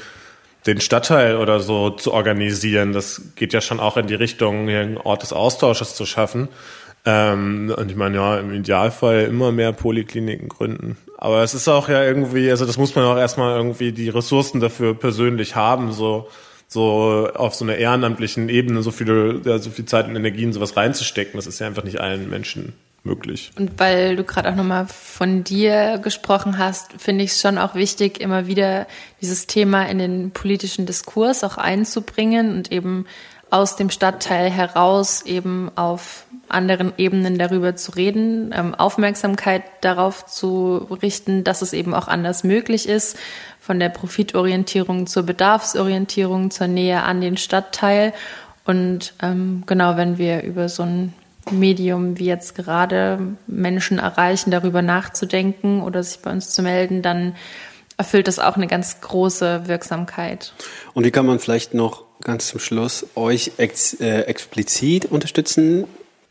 den 0.67 0.81
Stadtteil 0.81 1.37
oder 1.37 1.61
so 1.61 1.91
zu 1.91 2.11
organisieren. 2.11 2.91
Das 2.91 3.21
geht 3.35 3.53
ja 3.53 3.61
schon 3.61 3.79
auch 3.79 3.95
in 3.95 4.07
die 4.07 4.15
Richtung, 4.15 4.67
hier 4.67 4.81
einen 4.81 4.97
Ort 4.97 5.23
des 5.23 5.31
Austausches 5.31 5.95
zu 5.95 6.05
schaffen. 6.05 6.49
Ähm, 7.05 7.73
und 7.75 7.89
ich 7.89 7.95
meine, 7.95 8.17
ja, 8.17 8.39
im 8.39 8.53
Idealfall 8.53 9.23
immer 9.23 9.51
mehr 9.51 9.71
Polikliniken 9.71 10.49
gründen. 10.49 10.97
Aber 11.17 11.43
es 11.43 11.53
ist 11.53 11.67
auch 11.67 11.89
ja 11.89 12.03
irgendwie, 12.03 12.49
also 12.51 12.65
das 12.65 12.77
muss 12.77 12.95
man 12.95 13.05
auch 13.05 13.17
erstmal 13.17 13.55
irgendwie 13.55 13.91
die 13.91 14.09
Ressourcen 14.09 14.59
dafür 14.59 14.93
persönlich 14.93 15.55
haben, 15.55 15.91
so 15.91 16.27
so 16.67 17.29
auf 17.33 17.55
so 17.55 17.63
einer 17.63 17.75
ehrenamtlichen 17.75 18.49
Ebene 18.49 18.83
so 18.83 18.91
viele, 18.91 19.41
ja, 19.45 19.57
so 19.57 19.69
viel 19.69 19.85
Zeit 19.85 20.07
und 20.07 20.15
Energie 20.15 20.43
in 20.43 20.53
sowas 20.53 20.75
reinzustecken. 20.75 21.37
Das 21.37 21.47
ist 21.47 21.59
ja 21.59 21.67
einfach 21.67 21.83
nicht 21.83 22.01
allen 22.01 22.29
Menschen 22.29 22.73
möglich. 23.03 23.51
Und 23.57 23.79
weil 23.79 24.17
du 24.17 24.23
gerade 24.25 24.49
auch 24.49 24.55
nochmal 24.55 24.85
von 24.85 25.45
dir 25.45 25.97
gesprochen 26.03 26.57
hast, 26.57 26.91
finde 26.97 27.23
ich 27.23 27.31
es 27.31 27.41
schon 27.41 27.57
auch 27.57 27.73
wichtig, 27.73 28.19
immer 28.19 28.47
wieder 28.47 28.85
dieses 29.21 29.47
Thema 29.47 29.83
in 29.87 29.97
den 29.97 30.31
politischen 30.31 30.85
Diskurs 30.85 31.43
auch 31.45 31.57
einzubringen 31.57 32.53
und 32.53 32.71
eben 32.71 33.05
aus 33.49 33.75
dem 33.75 33.89
Stadtteil 33.89 34.49
heraus 34.49 35.21
eben 35.21 35.71
auf 35.75 36.25
anderen 36.49 36.93
Ebenen 36.97 37.37
darüber 37.37 37.75
zu 37.75 37.91
reden, 37.91 38.53
ähm, 38.55 38.75
Aufmerksamkeit 38.75 39.63
darauf 39.81 40.25
zu 40.25 40.87
richten, 41.01 41.43
dass 41.43 41.61
es 41.61 41.73
eben 41.73 41.93
auch 41.93 42.07
anders 42.07 42.43
möglich 42.43 42.87
ist, 42.87 43.17
von 43.59 43.79
der 43.79 43.89
Profitorientierung 43.89 45.07
zur 45.07 45.23
Bedarfsorientierung, 45.23 46.51
zur 46.51 46.67
Nähe 46.67 47.03
an 47.03 47.21
den 47.21 47.37
Stadtteil. 47.37 48.13
Und 48.65 49.13
ähm, 49.21 49.63
genau, 49.65 49.97
wenn 49.97 50.17
wir 50.17 50.43
über 50.43 50.69
so 50.69 50.83
ein 50.83 51.13
Medium 51.51 52.17
wie 52.17 52.25
jetzt 52.25 52.55
gerade 52.55 53.19
Menschen 53.47 53.99
erreichen, 53.99 54.51
darüber 54.51 54.81
nachzudenken 54.81 55.81
oder 55.81 56.03
sich 56.03 56.19
bei 56.19 56.31
uns 56.31 56.51
zu 56.51 56.61
melden, 56.61 57.01
dann 57.01 57.35
erfüllt 57.97 58.27
das 58.27 58.39
auch 58.39 58.55
eine 58.55 58.67
ganz 58.67 59.01
große 59.01 59.67
Wirksamkeit. 59.67 60.53
Und 60.93 61.03
wie 61.03 61.11
kann 61.11 61.25
man 61.25 61.39
vielleicht 61.39 61.73
noch 61.73 62.06
ganz 62.21 62.47
zum 62.47 62.59
Schluss 62.59 63.05
euch 63.15 63.53
ex, 63.57 63.93
äh, 63.99 64.21
explizit 64.21 65.05
unterstützen 65.05 65.85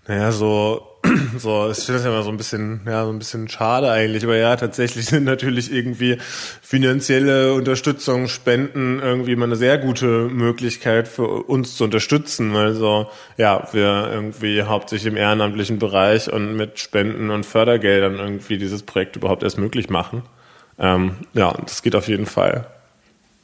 naja, 0.09 0.31
so, 0.31 0.87
so, 1.37 1.69
ich 1.71 1.79
finde 1.79 1.95
das 1.95 2.05
ja 2.05 2.11
immer 2.11 2.23
so 2.23 2.31
ein 2.31 2.37
bisschen, 2.37 2.83
ja, 2.87 3.05
so 3.05 3.11
ein 3.11 3.19
bisschen 3.19 3.49
schade 3.49 3.91
eigentlich, 3.91 4.23
aber 4.23 4.37
ja, 4.37 4.55
tatsächlich 4.55 5.07
sind 5.07 5.25
natürlich 5.25 5.73
irgendwie 5.73 6.19
finanzielle 6.63 7.55
Unterstützung, 7.55 8.29
Spenden 8.29 9.01
irgendwie 9.01 9.33
immer 9.33 9.47
eine 9.47 9.57
sehr 9.57 9.79
gute 9.79 10.29
Möglichkeit 10.29 11.09
für 11.09 11.27
uns 11.27 11.77
zu 11.77 11.85
unterstützen, 11.85 12.55
weil 12.55 12.75
so, 12.75 13.11
ja, 13.37 13.67
wir 13.73 14.09
irgendwie 14.13 14.63
hauptsächlich 14.63 15.13
im 15.13 15.17
ehrenamtlichen 15.17 15.79
Bereich 15.81 16.33
und 16.33 16.57
mit 16.57 16.79
Spenden 16.79 17.31
und 17.31 17.45
Fördergeldern 17.45 18.19
irgendwie 18.19 18.59
dieses 18.59 18.85
Projekt 18.85 19.17
überhaupt 19.17 19.43
erst 19.43 19.59
möglich 19.59 19.91
machen. 19.91 20.23
Ähm, 20.79 21.17
ja, 21.33 21.53
das 21.65 21.83
geht 21.83 21.97
auf 21.97 22.07
jeden 22.07 22.27
Fall 22.27 22.67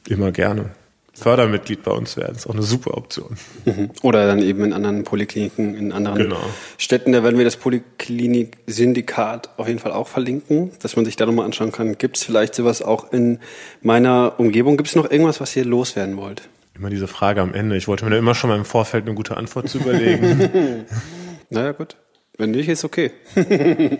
immer 0.07 0.31
gerne. 0.31 0.69
Fördermitglied 1.13 1.83
bei 1.83 1.91
uns 1.91 2.17
werden. 2.17 2.35
Ist 2.35 2.47
auch 2.47 2.53
eine 2.53 2.63
super 2.63 2.97
Option. 2.97 3.37
Mhm. 3.65 3.91
Oder 4.01 4.25
dann 4.25 4.39
eben 4.39 4.63
in 4.63 4.73
anderen 4.73 5.03
Polikliniken, 5.03 5.75
in 5.75 5.91
anderen 5.91 6.17
genau. 6.17 6.39
Städten. 6.77 7.11
Da 7.11 7.23
werden 7.23 7.37
wir 7.37 7.45
das 7.45 7.57
Poliklinik-Syndikat 7.57 9.51
auf 9.57 9.67
jeden 9.67 9.79
Fall 9.79 9.91
auch 9.91 10.07
verlinken, 10.07 10.71
dass 10.81 10.95
man 10.95 11.05
sich 11.05 11.15
da 11.15 11.27
nochmal 11.27 11.45
anschauen 11.45 11.71
kann. 11.71 11.99
Gibt 11.99 12.17
es 12.17 12.23
vielleicht 12.23 12.55
sowas 12.55 12.81
auch 12.81 13.13
in 13.13 13.39
meiner 13.81 14.33
Umgebung? 14.37 14.75
Gibt 14.75 14.89
es 14.89 14.95
noch 14.95 15.09
irgendwas, 15.09 15.39
was 15.39 15.55
ihr 15.55 15.65
loswerden 15.65 16.17
wollt? 16.17 16.49
Immer 16.75 16.89
diese 16.89 17.07
Frage 17.07 17.41
am 17.41 17.53
Ende. 17.53 17.77
Ich 17.77 17.87
wollte 17.87 18.05
mir 18.05 18.11
da 18.11 18.17
immer 18.17 18.33
schon 18.33 18.49
mal 18.49 18.57
im 18.57 18.65
Vorfeld 18.65 19.05
eine 19.05 19.13
gute 19.13 19.37
Antwort 19.37 19.69
zu 19.69 19.77
überlegen. 19.77 20.85
naja, 21.51 21.73
gut. 21.73 21.95
Wenn 22.39 22.49
nicht, 22.51 22.67
ist 22.67 22.83
okay. 22.83 23.11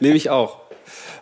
Nehme 0.00 0.16
ich 0.16 0.28
auch. 0.28 0.60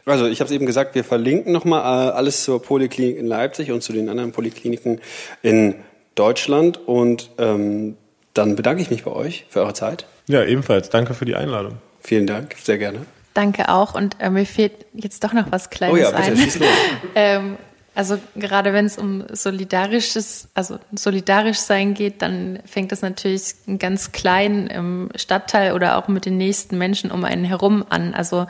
Also 0.04 0.26
ich 0.26 0.40
habe 0.40 0.48
es 0.48 0.54
eben 0.54 0.66
gesagt, 0.66 0.94
wir 0.94 1.04
verlinken 1.04 1.52
nochmal 1.52 1.80
äh, 1.80 2.12
alles 2.12 2.44
zur 2.44 2.62
Poliklinik 2.62 3.16
in 3.16 3.26
Leipzig 3.26 3.70
und 3.70 3.82
zu 3.82 3.92
den 3.92 4.08
anderen 4.08 4.32
Polikliniken 4.32 5.00
in 5.42 5.76
Deutschland. 6.14 6.78
Und 6.86 7.30
ähm, 7.38 7.96
dann 8.34 8.56
bedanke 8.56 8.82
ich 8.82 8.90
mich 8.90 9.04
bei 9.04 9.12
euch 9.12 9.46
für 9.48 9.60
eure 9.60 9.74
Zeit. 9.74 10.06
Ja, 10.26 10.44
ebenfalls. 10.44 10.90
Danke 10.90 11.14
für 11.14 11.24
die 11.24 11.34
Einladung. 11.34 11.78
Vielen 12.00 12.26
Dank, 12.26 12.56
sehr 12.62 12.78
gerne. 12.78 13.00
Danke 13.34 13.68
auch. 13.68 13.94
Und 13.94 14.16
äh, 14.20 14.30
mir 14.30 14.46
fehlt 14.46 14.72
jetzt 14.94 15.22
doch 15.22 15.32
noch 15.32 15.50
was 15.50 15.70
Kleines 15.70 15.94
oh 15.94 15.96
ja, 15.96 16.10
bitte, 16.10 16.22
ein. 16.22 16.36
Schieß 16.36 16.58
los. 16.58 16.68
ähm, 17.14 17.56
also 17.94 18.18
gerade 18.36 18.72
wenn 18.72 18.86
es 18.86 18.96
um 18.98 19.24
solidarisches, 19.32 20.48
also 20.54 20.78
solidarisch 20.92 21.58
sein 21.58 21.94
geht, 21.94 22.22
dann 22.22 22.60
fängt 22.64 22.92
das 22.92 23.02
natürlich 23.02 23.54
ganz 23.78 24.12
klein 24.12 24.68
im 24.68 25.10
Stadtteil 25.16 25.72
oder 25.72 25.98
auch 25.98 26.08
mit 26.08 26.24
den 26.24 26.36
nächsten 26.36 26.78
Menschen 26.78 27.10
um 27.10 27.24
einen 27.24 27.44
herum 27.44 27.84
an. 27.88 28.14
Also 28.14 28.46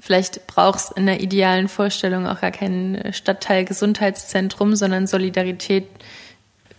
Vielleicht 0.00 0.46
braucht 0.46 0.78
es 0.78 0.90
in 0.90 1.06
der 1.06 1.20
idealen 1.20 1.68
Vorstellung 1.68 2.26
auch 2.26 2.40
gar 2.40 2.50
kein 2.50 3.10
Stadtteil 3.12 3.64
Gesundheitszentrum, 3.64 4.76
sondern 4.76 5.06
Solidarität 5.06 5.86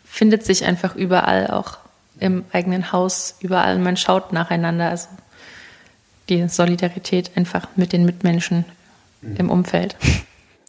findet 0.03 0.45
sich 0.45 0.65
einfach 0.65 0.95
überall, 0.95 1.47
auch 1.47 1.77
im 2.19 2.45
eigenen 2.51 2.91
Haus, 2.91 3.35
überall. 3.39 3.79
Man 3.79 3.97
schaut 3.97 4.31
nacheinander. 4.31 4.89
Also 4.89 5.07
die 6.29 6.47
Solidarität 6.47 7.31
einfach 7.35 7.67
mit 7.75 7.93
den 7.93 8.05
Mitmenschen 8.05 8.65
mhm. 9.21 9.35
im 9.37 9.49
Umfeld. 9.49 9.95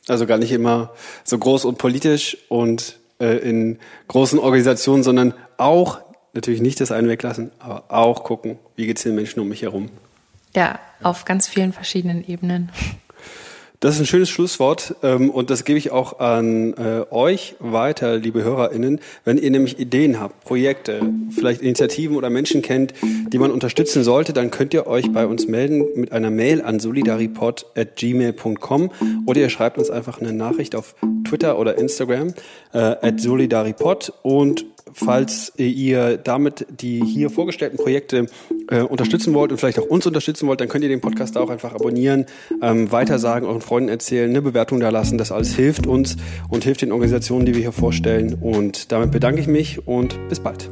Also 0.08 0.26
gar 0.26 0.38
nicht 0.38 0.52
immer 0.52 0.92
so 1.24 1.38
groß 1.38 1.64
und 1.64 1.78
politisch 1.78 2.36
und 2.48 2.98
äh, 3.20 3.38
in 3.38 3.78
großen 4.08 4.38
Organisationen, 4.38 5.02
sondern 5.02 5.34
auch, 5.56 5.98
natürlich 6.32 6.60
nicht 6.60 6.80
das 6.80 6.92
einen 6.92 7.08
weglassen, 7.08 7.50
aber 7.58 7.84
auch 7.88 8.22
gucken, 8.22 8.58
wie 8.76 8.86
geht 8.86 8.98
es 8.98 9.02
den 9.02 9.14
Menschen 9.14 9.40
um 9.40 9.48
mich 9.48 9.62
herum. 9.62 9.90
Ja, 10.56 10.80
auf 11.02 11.26
ganz 11.26 11.46
vielen 11.46 11.74
verschiedenen 11.74 12.26
Ebenen. 12.26 12.72
Das 13.80 13.96
ist 13.96 14.00
ein 14.00 14.06
schönes 14.06 14.30
Schlusswort 14.30 14.94
ähm, 15.02 15.28
und 15.28 15.50
das 15.50 15.64
gebe 15.64 15.78
ich 15.78 15.90
auch 15.90 16.18
an 16.18 16.72
äh, 16.78 17.02
euch 17.10 17.56
weiter, 17.58 18.16
liebe 18.16 18.42
HörerInnen. 18.42 19.00
Wenn 19.26 19.36
ihr 19.36 19.50
nämlich 19.50 19.78
Ideen 19.78 20.18
habt, 20.18 20.44
Projekte, 20.44 21.02
vielleicht 21.30 21.60
Initiativen 21.60 22.16
oder 22.16 22.30
Menschen 22.30 22.62
kennt, 22.62 22.94
die 23.02 23.38
man 23.38 23.50
unterstützen 23.50 24.02
sollte, 24.02 24.32
dann 24.32 24.50
könnt 24.50 24.72
ihr 24.72 24.86
euch 24.86 25.12
bei 25.12 25.26
uns 25.26 25.46
melden 25.46 25.84
mit 25.94 26.12
einer 26.12 26.30
Mail 26.30 26.62
an 26.62 26.80
solidaripod.gmail.com 26.80 28.90
oder 29.26 29.38
ihr 29.38 29.50
schreibt 29.50 29.76
uns 29.76 29.90
einfach 29.90 30.22
eine 30.22 30.32
Nachricht 30.32 30.74
auf 30.74 30.94
Twitter 31.28 31.58
oder 31.58 31.76
Instagram 31.76 32.32
äh, 32.72 32.78
at 32.78 33.20
solidaripod 33.20 34.14
und 34.22 34.64
falls 34.96 35.52
ihr 35.56 36.16
damit 36.16 36.66
die 36.80 37.04
hier 37.04 37.30
vorgestellten 37.30 37.76
Projekte 37.76 38.26
äh, 38.68 38.80
unterstützen 38.80 39.34
wollt 39.34 39.52
und 39.52 39.58
vielleicht 39.58 39.78
auch 39.78 39.86
uns 39.86 40.06
unterstützen 40.06 40.48
wollt, 40.48 40.60
dann 40.60 40.68
könnt 40.68 40.84
ihr 40.84 40.88
den 40.88 41.00
Podcast 41.00 41.36
auch 41.36 41.50
einfach 41.50 41.74
abonnieren, 41.74 42.26
ähm, 42.62 42.90
weitersagen, 42.90 43.46
euren 43.46 43.60
Freunden 43.60 43.88
erzählen, 43.88 44.30
eine 44.30 44.42
Bewertung 44.42 44.80
da 44.80 44.88
lassen. 44.88 45.18
Das 45.18 45.32
alles 45.32 45.54
hilft 45.54 45.86
uns 45.86 46.16
und 46.48 46.64
hilft 46.64 46.82
den 46.82 46.92
Organisationen, 46.92 47.46
die 47.46 47.54
wir 47.54 47.60
hier 47.60 47.72
vorstellen. 47.72 48.34
Und 48.40 48.90
damit 48.92 49.10
bedanke 49.10 49.40
ich 49.40 49.46
mich 49.46 49.86
und 49.86 50.16
bis 50.28 50.40
bald. 50.40 50.70